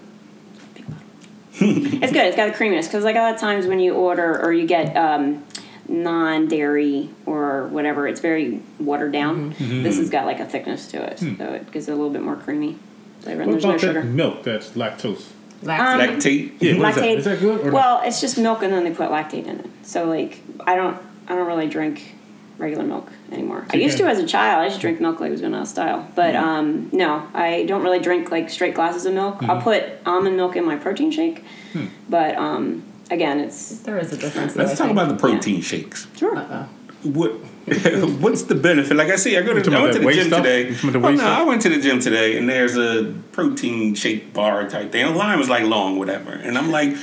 [2.03, 2.27] it's good.
[2.27, 4.67] It's got a creaminess because like a lot of times when you order or you
[4.67, 5.45] get um,
[5.89, 9.55] non-dairy or whatever, it's very watered down.
[9.55, 9.83] Mm-hmm.
[9.83, 12.23] This has got like a thickness to it, so it gives it a little bit
[12.23, 12.79] more creamy
[13.21, 13.43] flavor.
[13.43, 14.03] And What there's no about that sugar.
[14.05, 15.25] milk that's lactose?
[15.63, 15.79] Lactose.
[15.81, 16.53] Um, Lactate.
[16.61, 17.17] Yeah, what is lactate.
[17.19, 17.73] Is that good or not?
[17.73, 19.71] well, it's just milk and then they put lactate in it.
[19.83, 20.99] So like I don't
[21.29, 22.15] I don't really drink
[22.59, 23.67] regular milk anymore.
[23.71, 24.61] I you used to as a child.
[24.61, 26.07] I used to drink milk like it was going out of style.
[26.15, 26.45] But Mm-hmm.
[26.49, 29.37] um, no, I don't really drink like straight glasses of milk.
[29.37, 29.51] Mm-hmm.
[29.51, 31.43] I'll put almond milk in my protein shake.
[31.73, 31.87] Hmm.
[32.09, 34.57] But um, again, it's There is a difference.
[34.57, 36.07] Let's I talk about the protein shakes.
[36.17, 36.37] sure.
[36.37, 36.69] Uh-oh.
[37.07, 37.33] What
[38.21, 38.97] what's the benefit?
[38.97, 40.43] Like I see, I go to I went to the gym stuff?
[40.43, 40.69] today.
[40.69, 41.39] You talking about the Oh, no, stuff?
[41.39, 45.05] I went to the gym today, and there's a protein shake bar type thing.
[45.07, 46.97] The line was like long, whatever, and I'm like.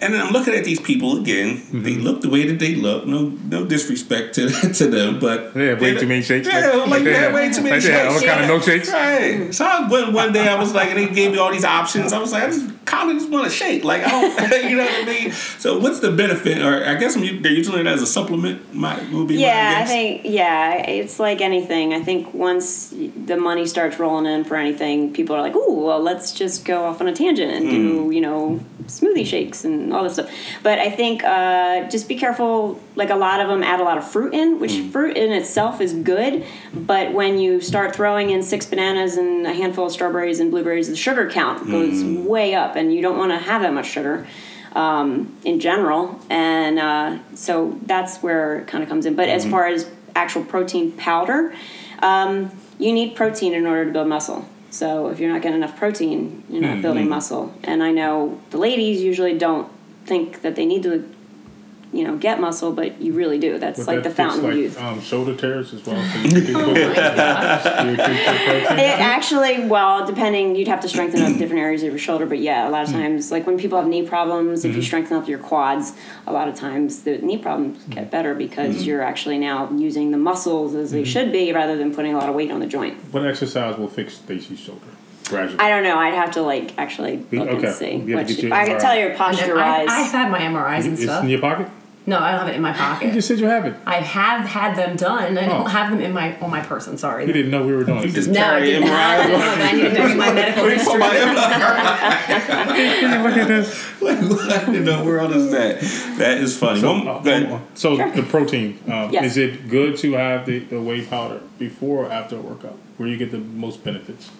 [0.00, 1.56] And then I'm looking at these people again.
[1.56, 1.82] Mm-hmm.
[1.82, 3.06] They look the way that they look.
[3.06, 6.46] No, no disrespect to to them, but They have way they're- too many shakes.
[6.48, 8.14] Yeah, Like- like, like they they had way too many like shakes.
[8.14, 8.92] all kind of milkshakes?
[8.92, 9.54] Right.
[9.54, 10.48] So I went one day.
[10.48, 12.12] I was like, and they gave me all these options.
[12.12, 13.84] I was like, I just kind of just want a shake.
[13.84, 15.32] Like I don't, you know what I mean.
[15.32, 16.58] So what's the benefit?
[16.62, 18.74] Or I guess I'm, they're using it as a supplement.
[18.74, 21.94] My would be my Yeah, I think yeah, it's like anything.
[21.94, 22.92] I think once
[23.26, 26.84] the money starts rolling in for anything, people are like, "Ooh, well, let's just go
[26.84, 30.30] off on a tangent and do you know smoothie shakes and all this stuff."
[30.62, 32.80] But I think uh, just be careful.
[32.94, 35.80] Like a lot of them add a lot of fruit in, which fruit in itself
[35.80, 40.40] is good, but when you start throwing in six bananas and a handful of strawberries
[40.40, 43.74] and blueberries, the sugar count goes way up, and you don't want to have that
[43.74, 44.26] much sugar
[44.76, 46.20] um, in general.
[46.30, 49.16] And uh, so that's where it kind of comes in.
[49.16, 51.54] But as far as actual protein powder,
[52.00, 54.46] um, you need protein in order to build muscle.
[54.70, 57.54] So if you're not getting enough protein, you're not building muscle.
[57.62, 59.70] And I know the ladies usually don't
[60.06, 61.08] think that they need to,
[61.92, 63.58] you know, get muscle, but you really do.
[63.58, 64.80] That's Would like that the fountain like, of youth.
[64.80, 66.02] Um, shoulder tears as well.
[66.12, 68.78] So you can put, oh you can put protein.
[68.78, 72.26] It actually, well, depending, you'd have to strengthen up different areas of your shoulder.
[72.26, 72.96] But yeah, a lot of hmm.
[72.96, 74.86] times, like when people have knee problems, if you mm-hmm.
[74.86, 75.94] strengthen up your quads,
[76.26, 78.10] a lot of times the knee problems get mm-hmm.
[78.10, 78.84] better because mm-hmm.
[78.84, 82.28] you're actually now using the muscles as they should be rather than putting a lot
[82.28, 82.96] of weight on the joint.
[83.12, 84.95] What exercise will fix Stacy's shoulder?
[85.28, 85.58] Gradually.
[85.58, 85.96] I don't know.
[85.98, 87.66] I'd have to like actually look Okay.
[87.66, 87.96] and see.
[87.96, 89.88] You have to Which, I can tell your And posture I, wise.
[89.90, 91.24] I've had my MRIs and it's stuff.
[91.24, 91.68] in your pocket?
[92.08, 93.02] No, I don't have it in my pocket.
[93.06, 93.14] You pocket.
[93.14, 93.74] just said you have it.
[93.84, 95.36] I have had them done.
[95.36, 95.48] I Oh.
[95.58, 96.96] don't have them in my on my person.
[96.96, 97.26] Sorry.
[97.26, 98.14] You didn't know we were doing You this.
[98.26, 99.32] just No, I carry didn't have MRI.
[99.32, 99.60] them.
[99.60, 100.98] I need to know my medical Let history.
[101.00, 101.08] my
[103.24, 103.74] Look at this.
[103.98, 105.80] What in the world is that?
[106.18, 106.80] That is funny.
[106.80, 107.60] So, One- uh, go ahead.
[107.74, 109.24] so the protein, um, Yes.
[109.32, 112.78] is it good to have the, the whey powder before or after a workout?
[112.98, 114.30] Where you get the most benefits?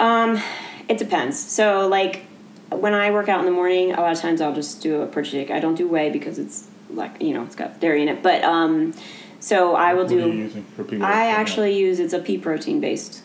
[0.00, 0.40] Um,
[0.88, 1.38] it depends.
[1.38, 2.24] So like
[2.70, 5.06] when I work out in the morning, a lot of times I'll just do a
[5.06, 5.50] protein shake.
[5.50, 8.22] I don't do whey because it's like you know it's got dairy in it.
[8.22, 8.94] But um,
[9.40, 10.38] so I will What are you do.
[10.38, 11.06] using for people?
[11.06, 13.22] I don't actually use it's a pea protein based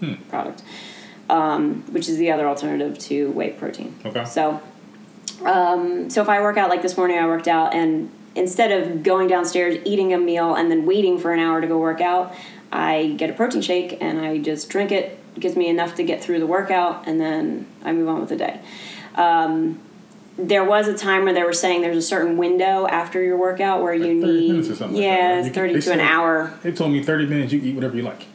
[0.00, 0.14] Hmm.
[0.30, 0.62] product,
[1.28, 3.96] um, which is the other alternative to whey protein.
[4.06, 4.24] Okay.
[4.24, 4.60] So,
[5.44, 9.02] um, so if I work out like this morning, I worked out and instead of
[9.02, 12.32] going downstairs eating a meal and then waiting for an hour to go work out,
[12.70, 15.18] I get a protein shake and I just drink it.
[15.40, 18.36] Gives me enough to get through the workout, and then I move on with the
[18.36, 18.60] day.
[19.14, 19.80] Um,
[20.38, 23.82] there was a time where they were saying there's a certain window after your workout
[23.82, 26.00] where you 30 minutes or need something like that, yeah, You can- thirty to an
[26.00, 26.52] hour.
[26.62, 28.26] They told me 30 minutes, you can eat whatever you like.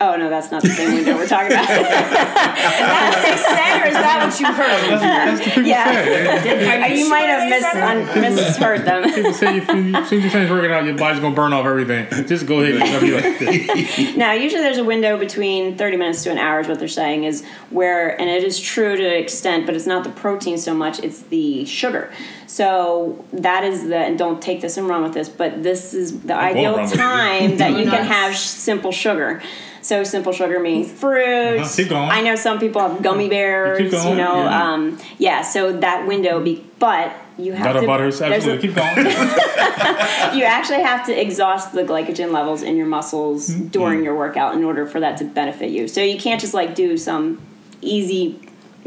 [0.00, 1.66] Oh no, that's not the same window we're talking about.
[1.68, 5.00] that what they or is that what you heard?
[5.00, 6.04] That's the Yeah.
[6.04, 6.94] say.
[6.98, 7.96] You sure might have they mis- said that?
[8.16, 9.12] un- misheard them.
[9.12, 11.52] People say if you, as soon as you finish working out, your body's gonna burn
[11.52, 12.06] off everything.
[12.28, 14.16] Just go ahead and whatever you like.
[14.16, 17.24] Now, usually there's a window between 30 minutes to an hour, is what they're saying,
[17.24, 20.74] is where, and it is true to an extent, but it's not the protein so
[20.74, 22.10] much, it's the sugar.
[22.46, 26.20] So that is the, and don't take this and run with this, but this is
[26.22, 26.96] the ideal run with it.
[26.96, 29.42] time that you can have sh- simple sugar.
[29.88, 31.62] So simple sugar means fruits.
[31.62, 32.10] Uh-huh, keep going.
[32.10, 33.78] I know some people have gummy bears.
[33.78, 34.72] Keep going, You know, yeah.
[34.74, 35.40] um, yeah.
[35.40, 37.86] So that window, be, but you have Butter to.
[37.86, 38.68] butters, there's a- absolutely.
[38.68, 38.96] Keep going.
[40.38, 43.68] you actually have to exhaust the glycogen levels in your muscles Mm-hmm.
[43.68, 45.88] during your workout in order for that to benefit you.
[45.88, 47.40] So you can't just like do some
[47.80, 48.38] easy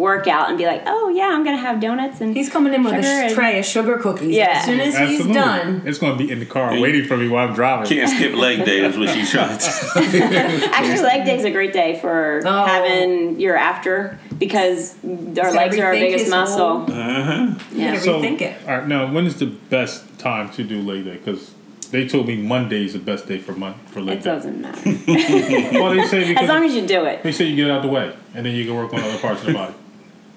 [0.01, 2.93] workout and be like, oh yeah, I'm gonna have donuts and He's coming in with
[2.93, 4.35] a and- tray of sugar cookies.
[4.35, 4.49] Yeah.
[4.59, 7.47] As soon as he's done, It's gonna be in the car waiting for me while
[7.47, 7.87] I'm driving.
[7.87, 11.73] Can't skip leg day is what she's trying to actually leg day is a great
[11.73, 12.65] day for Oh.
[12.65, 16.79] having your after because our legs are our biggest his muscle.
[16.85, 17.53] whole- Yeah.
[17.73, 18.55] You gotta So, rethink it.
[18.67, 21.17] all right, now when is the best time to do leg day?
[21.23, 21.51] Because
[21.91, 24.29] they told me Monday is the best day for mon- for leg It day.
[24.31, 24.81] doesn't matter
[25.79, 27.21] Well, they say because as long as you do it.
[27.23, 28.99] they say you get it out of the way, and then you can work on
[29.01, 29.73] other parts of the body.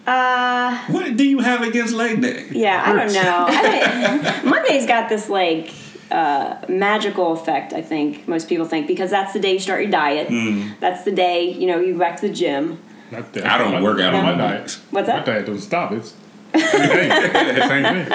[0.07, 2.47] Uh, What do you have against leg day?
[2.51, 3.47] Yeah, I don't know.
[3.49, 5.73] I think Monday's got this like
[6.11, 7.73] uh, magical effect.
[7.73, 10.29] I think most people think because that's the day you start your diet.
[10.81, 12.79] That's the day you know you go back to the gym.
[13.11, 14.61] Not I don't work out on my my diet.
[14.61, 14.81] nights.
[14.91, 15.25] What's My that?
[15.27, 15.93] diet doesn't stop.
[15.93, 16.15] It's
[16.55, 17.11] same thing.
[17.69, 18.13] Same thing.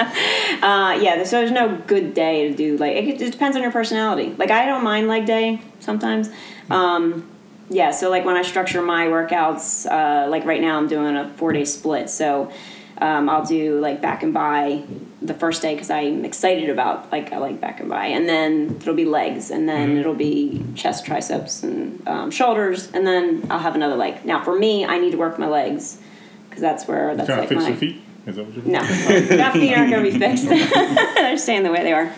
[0.62, 2.76] Uh, yeah, so there's no good day to do.
[2.78, 4.34] Like it, it depends on your personality.
[4.38, 6.30] Like I don't mind leg day sometimes.
[6.70, 7.28] Um,
[7.70, 11.28] yeah, so like when I structure my workouts, uh, like right now I'm doing a
[11.34, 12.10] four day split.
[12.10, 12.50] So
[12.98, 14.82] um, I'll do like back and bi
[15.22, 18.76] the first day because I'm excited about like I like back and bi, and then
[18.80, 23.60] it'll be legs, and then it'll be chest, triceps, and um, shoulders, and then I'll
[23.60, 24.24] have another leg.
[24.24, 26.00] Now for me, I need to work my legs
[26.48, 28.02] because that's where that's like fix my feet.
[28.26, 28.82] Is that what you're no,
[29.36, 30.48] that feet aren't going to be fixed.
[31.14, 32.12] They're staying the way they are.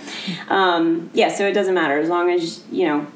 [0.48, 3.07] Um, yeah, so it doesn't matter as long as you know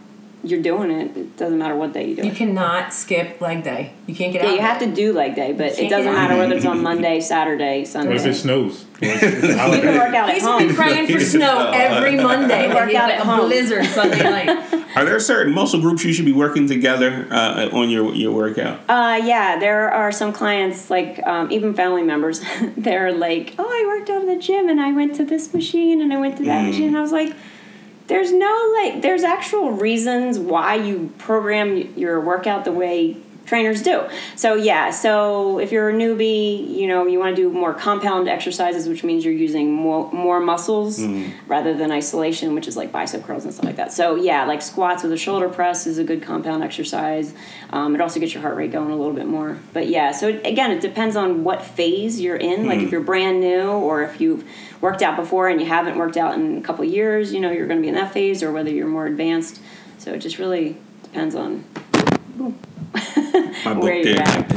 [0.44, 1.16] you're doing it.
[1.16, 3.92] It doesn't matter what day you do You cannot skip leg day.
[4.06, 4.54] You can't get Yeah, out.
[4.54, 4.86] you have it.
[4.86, 6.12] to do leg day, but it doesn't get out.
[6.14, 8.14] matter whether it's on Monday, Saturday, What Sunday.
[8.16, 8.84] if it snows?
[9.02, 10.76] Or it's- it's a You can work out at He's gonna be home.
[10.76, 12.68] praying for snow every Monday.
[12.72, 13.46] Work out at a home.
[13.46, 14.86] blizzard Sunday night.
[14.96, 18.80] Are there certain muscle groups you should be working together uh, on your your workout?
[18.88, 22.40] Uh, yeah, there are some clients, like um, even family members,
[22.78, 26.00] they're like, "Oh, I worked out in the gym, and I went to this machine,
[26.00, 27.34] and I went to that machine." And I was like,
[28.06, 33.16] "There's no like, there's actual reasons why you program your workout the way
[33.46, 34.02] trainers do."
[34.34, 38.28] So yeah, so if you're a newbie, you know, you want to do more compound
[38.28, 41.00] exercises, which means you're using more more muscles
[41.46, 43.92] rather than isolation, which is like bicep curls and stuff like that.
[43.92, 47.32] So yeah, like squats with a shoulder press is a good compound exercise.
[47.70, 49.58] Um, it also gets your heart rate going a little bit more.
[49.72, 52.66] But yeah, so it, again, it depends on what phase you're in.
[52.66, 54.44] Like if you're brand new or if you've
[54.80, 57.66] worked out before and you haven't worked out in a couple years, you know, you're
[57.66, 59.60] going to be in that phase, or whether you're more advanced.
[59.98, 61.64] So it just really depends on
[63.64, 64.22] My book where you're there.
[64.22, 64.50] at.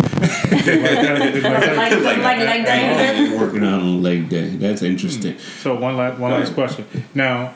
[1.77, 3.37] Like, like, like leg day.
[3.37, 4.49] Working out on leg day.
[4.49, 5.37] That's interesting.
[5.39, 6.85] So one last one last question.
[7.13, 7.53] Now,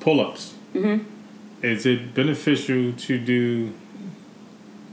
[0.00, 0.54] pull-ups.
[0.74, 1.04] Mm-hmm.
[1.64, 3.72] Is it beneficial to do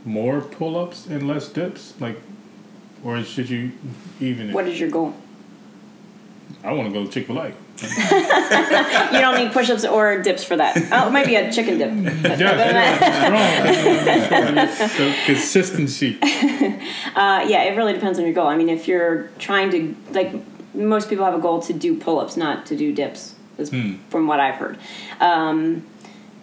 [0.04, 1.94] more pull-ups and less dips?
[2.00, 2.22] Like,
[3.04, 3.72] or should you
[4.20, 4.52] even?
[4.52, 5.16] What is your goal?
[6.66, 7.54] I want to go to Chick Fil A.
[9.14, 10.76] You don't need push-ups or dips for that.
[10.92, 11.90] Oh, it might be a chicken dip.
[15.04, 16.18] the consistency.
[17.16, 18.48] Uh, yeah, it really depends on your goal.
[18.48, 20.34] I mean, if you're trying to like,
[20.74, 23.70] most people have a goal to do pull-ups, not to do dips, is
[24.10, 24.78] from what I've heard.
[25.22, 25.86] Um,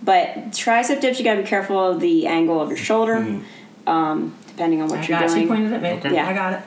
[0.03, 3.43] but tricep dips, you got to be careful of the angle of your shoulder,
[3.87, 5.29] um, depending on what I you're got it.
[5.29, 5.49] She doing.
[5.49, 5.91] pointed at me.
[5.91, 6.15] Okay.
[6.15, 6.63] Yeah, I got it.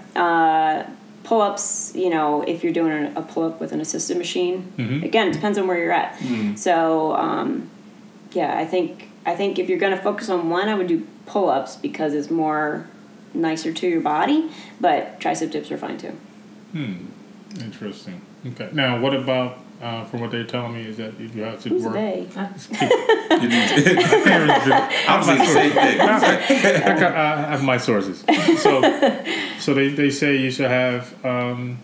[1.25, 5.03] Pull-ups you know if you're doing a, a pull-up with an assisted machine Mm-hmm.
[5.03, 6.17] again it depends on where you're at
[6.57, 7.69] so um,
[8.31, 11.05] yeah i think i think if you're going to focus on one i would do
[11.25, 12.87] pull-ups because it's more
[13.33, 14.49] nicer to your body
[14.79, 16.13] but tricep dips are fine too
[16.71, 17.05] Hmm.
[17.61, 18.19] Interesting.
[18.45, 18.67] Okay.
[18.73, 21.83] Now, what about uh, from what they're telling me is that you have to who's
[21.83, 21.93] work.
[21.93, 22.27] they
[25.07, 25.99] I was saying the same thing.
[26.01, 28.23] I, got, I have my sources.
[28.61, 28.81] So,
[29.59, 31.79] so they, they say you should have um,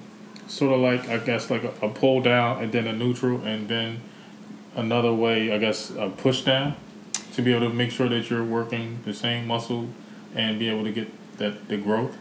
[0.48, 3.68] sort of like I guess like a, a pull down and then a neutral and
[3.68, 4.02] then
[4.76, 6.76] another way I guess a push down.
[7.34, 9.88] to be able to make sure that you're working the same muscle
[10.36, 12.18] and be able to get that the growth?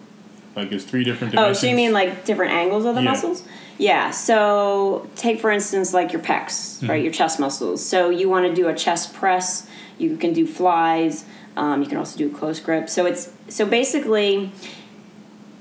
[0.56, 3.10] Like it's three different Oh, so you mean like different angles of the Yeah.
[3.10, 3.42] muscles?
[3.78, 4.10] Yeah.
[4.10, 6.90] So take for instance like your pecs, Mm-hmm.
[6.90, 7.02] right?
[7.02, 7.84] Your chest muscles.
[7.84, 9.66] So you want to do a chest press.
[9.98, 11.24] You can do flies.
[11.56, 12.88] Um, you can also do close grip.
[12.88, 14.52] So it's so basically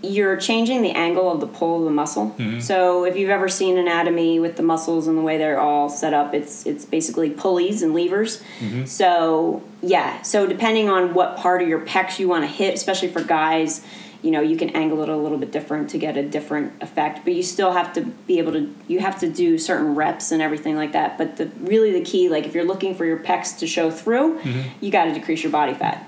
[0.02, 2.34] you're changing the angle of the pull of the muscle.
[2.38, 2.62] Mm-hmm.
[2.62, 6.14] So if you've ever seen anatomy with the muscles and the way they're all set
[6.14, 8.42] up, it's it's basically pulleys and levers.
[8.60, 8.86] Mm-hmm.
[8.86, 13.10] So yeah, so depending on what part of your pecs you want to hit, especially
[13.10, 13.86] for guys,
[14.22, 17.24] you know, you can angle it a little bit different to get a different effect.
[17.24, 20.42] But you still have to be able to you have to do certain reps and
[20.42, 21.18] everything like that.
[21.18, 24.40] But the really the key, like if you're looking for your pecs to show through,
[24.40, 24.70] mm-hmm.
[24.84, 26.04] you got to decrease your body fat.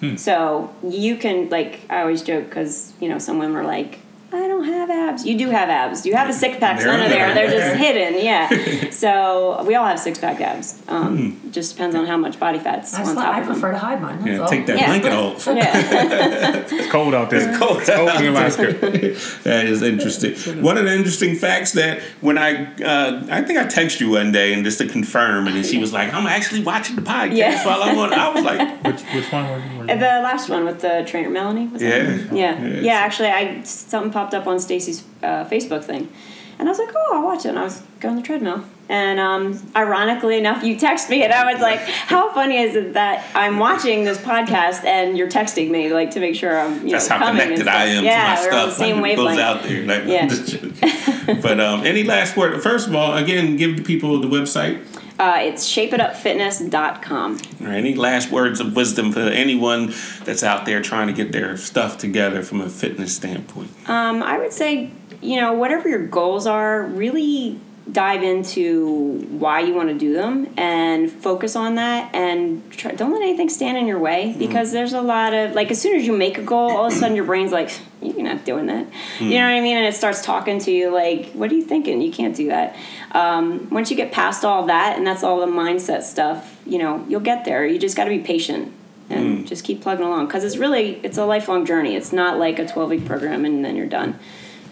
[0.00, 0.16] Hmm.
[0.16, 4.00] So you can like I always joke because you know some women are like,
[4.36, 5.24] I don't have abs.
[5.26, 6.04] You do have abs.
[6.06, 6.78] You have a six pack.
[6.78, 7.34] They're None of there.
[7.34, 7.48] there.
[7.48, 8.24] They're just hidden.
[8.24, 8.90] Yeah.
[9.02, 10.80] so we all have six pack abs.
[10.88, 13.54] Um, It just depends on how much body fat's I, on top I of them.
[13.54, 14.26] prefer to hide mine.
[14.26, 14.48] Yeah, all.
[14.48, 14.86] take that Yeah.
[14.86, 15.46] blanket off.
[15.56, 16.64] Yeah.
[16.70, 17.48] it's cold out there.
[17.48, 17.78] It's cold.
[17.80, 18.72] It's cold in Alaska.
[19.44, 20.34] That is interesting.
[20.62, 24.32] One of the interesting facts that when I, uh, I think I texted you one
[24.32, 27.34] day and just to confirm, and then she was like, "I'm actually watching the podcast
[27.36, 27.64] Yeah.
[27.66, 29.86] while I'm on." I was like, which which one were you?
[29.86, 31.66] The last one with the trainer Melanie.
[31.68, 32.16] Was Yeah.
[32.32, 32.34] Yeah.
[32.62, 32.80] Yeah.
[32.88, 32.92] Yeah.
[33.06, 36.08] Actually, I something popped up on Stacy's uh, Facebook thing,
[36.58, 37.50] and I was like, oh, I'll watch it.
[37.50, 38.64] And I was going on the treadmill.
[38.88, 42.92] And um, ironically enough, you text me, and I was like, "How funny is it
[42.94, 46.92] that I'm watching this podcast and you're texting me, like to make sure I'm, you
[46.92, 48.78] "That's know, how coming connected stuff." I am yeah, to my we're on the stuff.
[48.78, 49.40] same Like, wavelength.
[49.40, 49.82] out there.
[49.84, 51.34] Like, Yeah.
[51.42, 52.62] but um, any last word?
[52.62, 54.80] First of all, again, give the people the website.
[55.18, 57.38] Uh, it's shapeitupfitness.com.
[57.62, 59.94] Or any last words of wisdom for anyone
[60.24, 63.70] that's out there trying to get their stuff together from a fitness standpoint?
[63.88, 64.90] Um, I would say,
[65.22, 67.58] you know, whatever your goals are, really
[67.90, 73.12] dive into why you want to do them and focus on that and try, don't
[73.12, 74.38] let anything stand in your way mm-hmm.
[74.40, 76.92] because there's a lot of like as soon as you make a goal all of
[76.92, 77.70] a sudden your brain's like
[78.02, 78.86] you're not doing that.
[78.86, 79.30] You mm-hmm.
[79.30, 79.76] know what i mean?
[79.76, 82.00] And it starts talking to you like what are you thinking?
[82.00, 82.76] You can't do that.
[83.12, 87.04] Um, once you get past all that and that's all the mindset stuff you know
[87.08, 87.64] you'll get there.
[87.64, 88.72] You just got to be patient
[89.08, 89.46] and mm.
[89.46, 91.94] just keep plugging along because it's really it's a lifelong journey.
[91.94, 94.18] It's not like a 12 week program and then you're done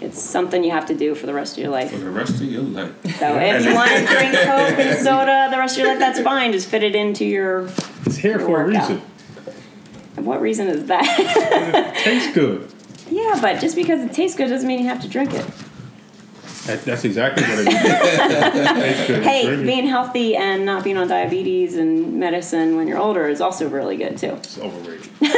[0.04, 2.34] it's something you have to do for the rest of your life For the rest
[2.40, 2.92] of your life.
[3.18, 6.20] so if you want to drink Coke and soda the rest of your life, that's
[6.20, 6.52] fine.
[6.52, 7.68] Just fit it into your.
[8.06, 8.88] It's here for a Workout.
[8.90, 9.02] reason.
[10.24, 11.96] What reason is that?
[12.04, 12.70] Tastes good.
[13.10, 15.44] yeah, but just because it tastes good doesn't mean you have to drink it.
[16.66, 19.06] That, that's exactly what it is.
[19.06, 19.24] Tastes.
[19.24, 23.68] Hey, being healthy and not being on diabetes and medicine when you're older is also
[23.68, 24.28] really good too.
[24.36, 25.10] It's overrated.
[25.20, 25.30] You're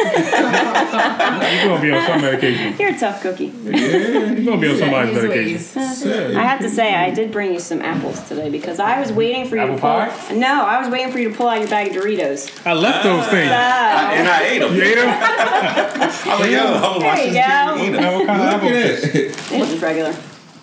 [1.69, 2.77] gonna be on some medication.
[2.79, 3.47] You're a tough cookie.
[3.65, 5.81] Yeah, You're gonna be on somebody's medication.
[5.83, 6.07] ways.
[6.37, 9.47] I have to say, I did bring you some apples today because I was waiting
[9.49, 9.91] for you Apple to pull.
[9.91, 10.35] pie?
[10.35, 12.67] No, I was waiting for you to pull out your bag of Doritos.
[12.67, 13.31] I left those ah.
[13.31, 13.51] things.
[13.51, 14.75] Oh, And I ate them.
[14.75, 15.09] You ate them?
[15.09, 17.41] I was like, yo, I'm There you watching go.
[17.77, 18.01] this kid eat 'em.
[18.03, 18.73] Now, what kind of apples?
[18.73, 20.15] it's just regular.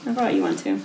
[0.06, 0.82] I brought you one too.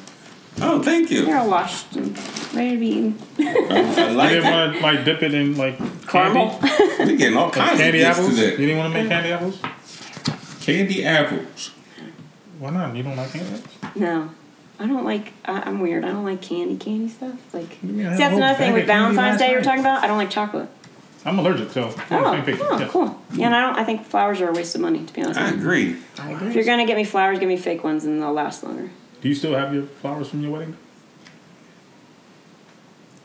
[0.60, 1.24] Oh, thank you.
[1.24, 2.16] They're all washed and
[2.54, 3.18] ready to be eaten.
[3.38, 3.68] I You
[4.16, 4.50] like didn't it.
[4.50, 6.58] want to like dip it in like Caramel.
[6.58, 8.38] candy, We're getting all kinds candy of gifts apples.
[8.38, 8.56] You today.
[8.56, 9.58] didn't want to make candy apples?
[10.60, 11.70] Candy apples.
[12.58, 12.96] Why not?
[12.96, 13.96] You don't like candy apples?
[13.96, 14.30] No,
[14.80, 15.32] I don't like.
[15.44, 16.04] I, I'm weird.
[16.04, 17.54] I don't like candy, candy stuff.
[17.54, 19.16] Like, mean, I had see, a that's whole another thing bag with of candy Valentine's
[19.16, 19.64] last Day you're night.
[19.64, 20.02] talking about.
[20.04, 20.68] I don't like chocolate.
[21.24, 22.88] I'm allergic, so we're on the Oh, oh, Yeah.
[22.88, 23.22] cool.
[23.34, 23.78] Yeah, and I don't.
[23.78, 25.04] I think flowers are a waste of money.
[25.04, 25.60] To be honest, I with you.
[25.60, 25.96] agree.
[26.18, 26.54] I if agree.
[26.54, 28.90] you're gonna get me flowers, give me fake ones, and they'll last longer.
[29.20, 30.76] Do you still have your flowers from your wedding?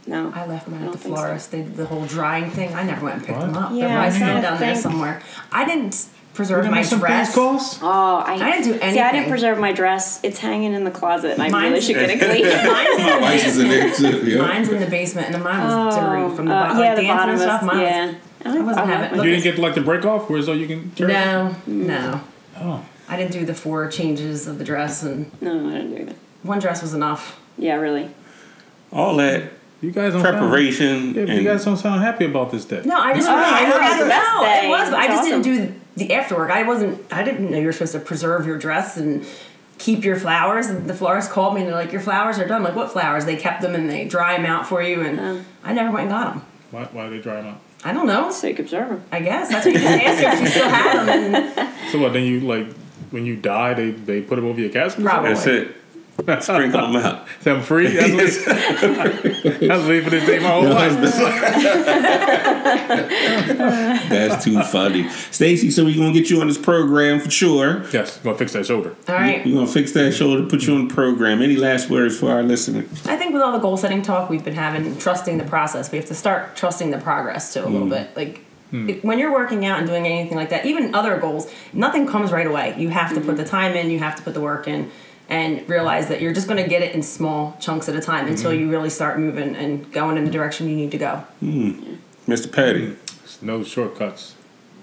[0.05, 1.21] No, I left mine I at the think so.
[1.21, 1.51] florist.
[1.51, 2.73] They did the whole drying thing.
[2.73, 3.45] I never went and picked What?
[3.53, 3.71] them up.
[3.71, 5.21] Yeah, They're probably I'm sitting down there somewhere.
[5.51, 7.27] I didn't preserve my some dress.
[7.27, 7.79] things cost?
[7.81, 7.87] Oh,
[8.17, 8.93] I, I didn't do anything.
[8.95, 10.19] See, I didn't preserve my dress.
[10.23, 12.43] It's hanging in the closet, and I really should get it clean.
[12.43, 14.23] Mine's in My the is in basement.
[14.23, 14.29] too.
[14.31, 14.37] Yeah.
[14.41, 16.77] Mine's in the basement, and mine was dirty from the uh, bottom.
[16.79, 17.63] yeah, like the dancing bottom and was- stuff.
[17.63, 18.13] Mine was- yeah.
[18.45, 19.17] I wasn't having.
[19.17, 22.21] love You didn't get like the break off, where so you can turn no, no.
[22.57, 22.85] Oh.
[23.13, 26.15] I didn't do the four changes of the dress, and No, I didn't do that.
[26.41, 27.39] one dress was enough.
[27.57, 28.09] Yeah, really.
[28.91, 29.51] All that
[29.81, 32.81] You guys don't preparation Sound, yeah, and you guys don't sound happy about this day.
[32.85, 34.65] No, I just Oh, I, I heard I, it's the best no, day.
[34.65, 34.89] it was.
[34.89, 35.41] But I just awesome.
[35.43, 36.49] didn't do the afterwork.
[36.51, 37.13] I wasn't.
[37.13, 39.25] I didn't know you were supposed to preserve your dress and
[39.77, 40.67] keep your flowers.
[40.67, 42.91] And the florist called me and they're like, "Your flowers are done." I'm like, "What
[42.91, 45.01] flowers?" They kept them and they dry them out for you.
[45.01, 45.41] And Oh.
[45.63, 46.41] I never went and got them.
[46.71, 47.59] Why, why they dry them out?
[47.85, 48.31] I don't know.
[48.31, 49.03] So you could preserve them.
[49.11, 51.35] I guess that's what you just asked her if you still had them.
[51.35, 52.13] And So what?
[52.13, 52.67] Then you like
[53.13, 55.05] when you die, they they put them over your casket.
[55.05, 55.33] or Probably.
[55.33, 55.75] that's it.
[56.41, 57.27] Sprinkle them out.
[57.41, 57.87] So I'm free.
[57.87, 60.93] That's what I was waiting for this day my whole life.
[64.09, 65.09] That's too funny.
[65.09, 67.83] Stacy, so we're gonna get you on this program for sure.
[67.91, 68.95] Yes, we're gonna fix that shoulder.
[69.07, 69.43] All right.
[69.43, 71.41] We're gonna fix that shoulder, put you on the program.
[71.41, 72.85] Any last words for our listeners?
[73.07, 75.97] I think with all the goal setting talk we've been having, trusting the process, we
[75.97, 77.91] have to start trusting the progress too a little mm.
[77.91, 78.15] bit.
[78.15, 78.42] Like
[78.73, 78.89] Hmm.
[78.89, 82.31] it- when you're working out and doing anything like that, even other goals, nothing comes
[82.31, 82.73] right away.
[82.75, 83.49] You have to put the hmm.
[83.49, 84.89] time in, you have to put the work in,
[85.29, 88.27] and realize that you're just going to get it in small chunks at a time
[88.27, 88.59] until hmm.
[88.59, 91.23] you really start moving and going in the direction you need to go.
[92.27, 92.51] Mr.
[92.51, 92.95] Petty,
[93.43, 94.33] No shortcuts.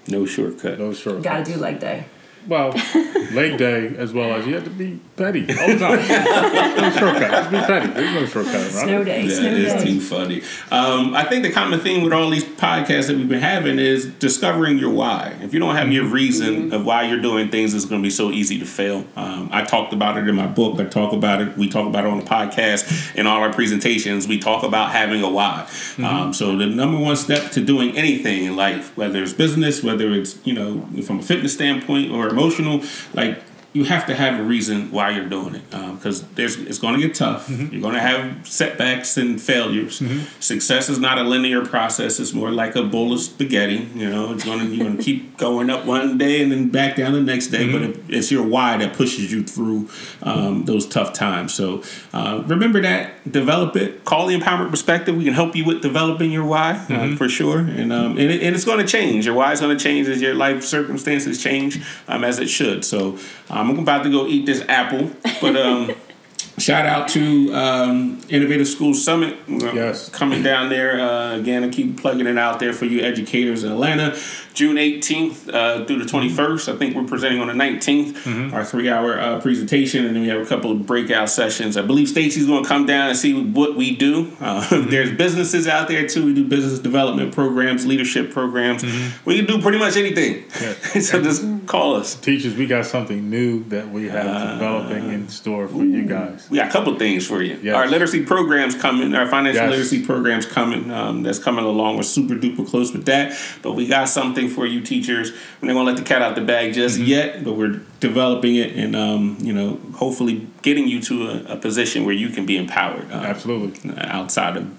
[0.07, 0.79] no shortcut.
[0.79, 1.25] No shortcuts.
[1.25, 2.05] Got to do leg day.
[2.47, 2.71] Well,
[3.33, 6.07] leg day as well as you have to be petty all the time.
[6.77, 7.31] no shortcut.
[7.31, 7.87] Just be petty.
[7.87, 8.71] There's no shortcut, right?
[8.71, 9.27] Snow day.
[9.27, 9.85] That snow is day.
[9.85, 10.41] too funny.
[10.71, 14.05] Um, I think the common theme with all these podcasts that we've been having is
[14.05, 15.35] discovering your why.
[15.41, 18.11] If you don't have your reason of why you're doing things, it's going to be
[18.11, 19.05] so easy to fail.
[19.15, 20.79] Um, I talked about it in my book.
[20.79, 21.57] I talk about it.
[21.57, 24.27] We talk about it on the podcast in all our presentations.
[24.27, 25.69] We talk about having a why.
[25.99, 30.11] Um, so the number one step to doing anything in life, whether it's business, whether
[30.11, 33.41] it's you know from a fitness standpoint or emotional, like
[33.73, 37.05] you have to have a reason why you're doing it because there's it's going to
[37.05, 37.49] get tough.
[37.49, 40.01] You're going to have setbacks and failures.
[40.39, 42.19] Success is not a linear process.
[42.19, 43.89] It's more like a bowl of spaghetti.
[43.95, 46.69] You know, it's going to you're going to keep going up one day and then
[46.69, 47.71] back down the next day.
[47.71, 49.89] But it, it's your why that pushes you through
[50.21, 51.53] um, those tough times.
[51.53, 53.31] So uh, remember that.
[53.31, 54.03] Develop it.
[54.03, 55.15] Call the empowerment perspective.
[55.15, 57.59] We can help you with developing your why uh, for sure.
[57.59, 59.25] And um, and, it, and it's going to change.
[59.25, 62.83] Your why is going to change as your life circumstances change, um, as it should.
[62.83, 63.17] So
[63.49, 65.93] um, I'm about to go eat this apple, but um,
[66.57, 69.37] shout out to um, Innovative School Summit.
[69.47, 70.09] Yes.
[70.09, 71.63] coming down there uh, again.
[71.63, 74.17] I keep plugging it out there for you educators in Atlanta.
[74.53, 76.73] June 18th uh, through the 21st.
[76.73, 78.53] I think we're presenting on the 19th.
[78.53, 81.77] Our three-hour uh, presentation, and then we have a couple of breakout sessions.
[81.77, 84.31] I believe Stacy's going to come down and see what we do.
[84.39, 86.25] Uh, There's businesses out there too.
[86.25, 88.83] We do business development programs, leadership programs.
[89.25, 90.43] We can do pretty much anything.
[90.61, 90.73] Yeah.
[91.01, 92.15] so just call us.
[92.15, 96.47] Teachers, we got something new that we have developing in store for you guys.
[96.49, 97.59] We got a couple things for you.
[97.61, 97.75] Yes.
[97.75, 99.13] Our literacy programs coming.
[99.15, 99.71] Our financial Yes.
[99.71, 100.91] literacy programs coming.
[100.91, 101.97] Um, that's coming along.
[101.97, 103.37] We're super duper close with that.
[103.61, 105.31] But we got something for you teachers.
[105.61, 107.05] We're not gonna let the cat out the bag just Mm-hmm.
[107.07, 107.43] yet.
[107.43, 112.05] But we're developing it and um, you know hopefully getting you to a, a position
[112.05, 113.11] where you can be empowered.
[113.11, 113.91] uh, Absolutely.
[113.97, 114.69] outside of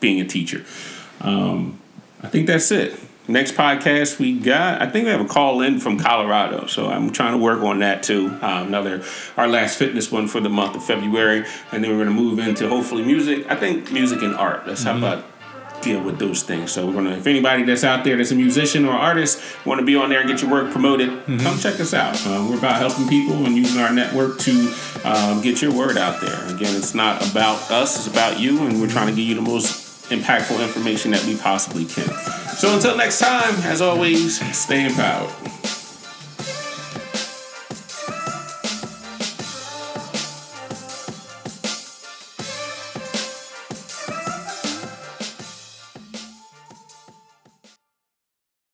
[0.00, 0.64] being a teacher.
[1.20, 1.78] Um,
[2.22, 2.98] I think that's it.
[3.30, 7.10] Next podcast we got, I think we have a call in from Colorado, so I'm
[7.10, 8.28] trying to work on that too.
[8.40, 9.04] Um, another,
[9.36, 12.38] our last fitness one for the month of February, and then we're going to move
[12.38, 13.44] into hopefully music.
[13.50, 14.64] I think music and art.
[14.64, 15.26] That's how about
[15.82, 16.72] deal with those things.
[16.72, 19.84] So we're gonna, if anybody that's out there that's a musician or artist want to
[19.84, 22.14] be on there and get your work promoted, come check us out.
[22.26, 24.74] Uh, we're about helping people and using our network to
[25.04, 26.46] um, get your word out there.
[26.46, 29.42] Again, it's not about us; it's about you, and we're trying to give you the
[29.42, 32.08] most impactful information that we possibly can.
[32.56, 35.57] So until next time, as always, stay empowered.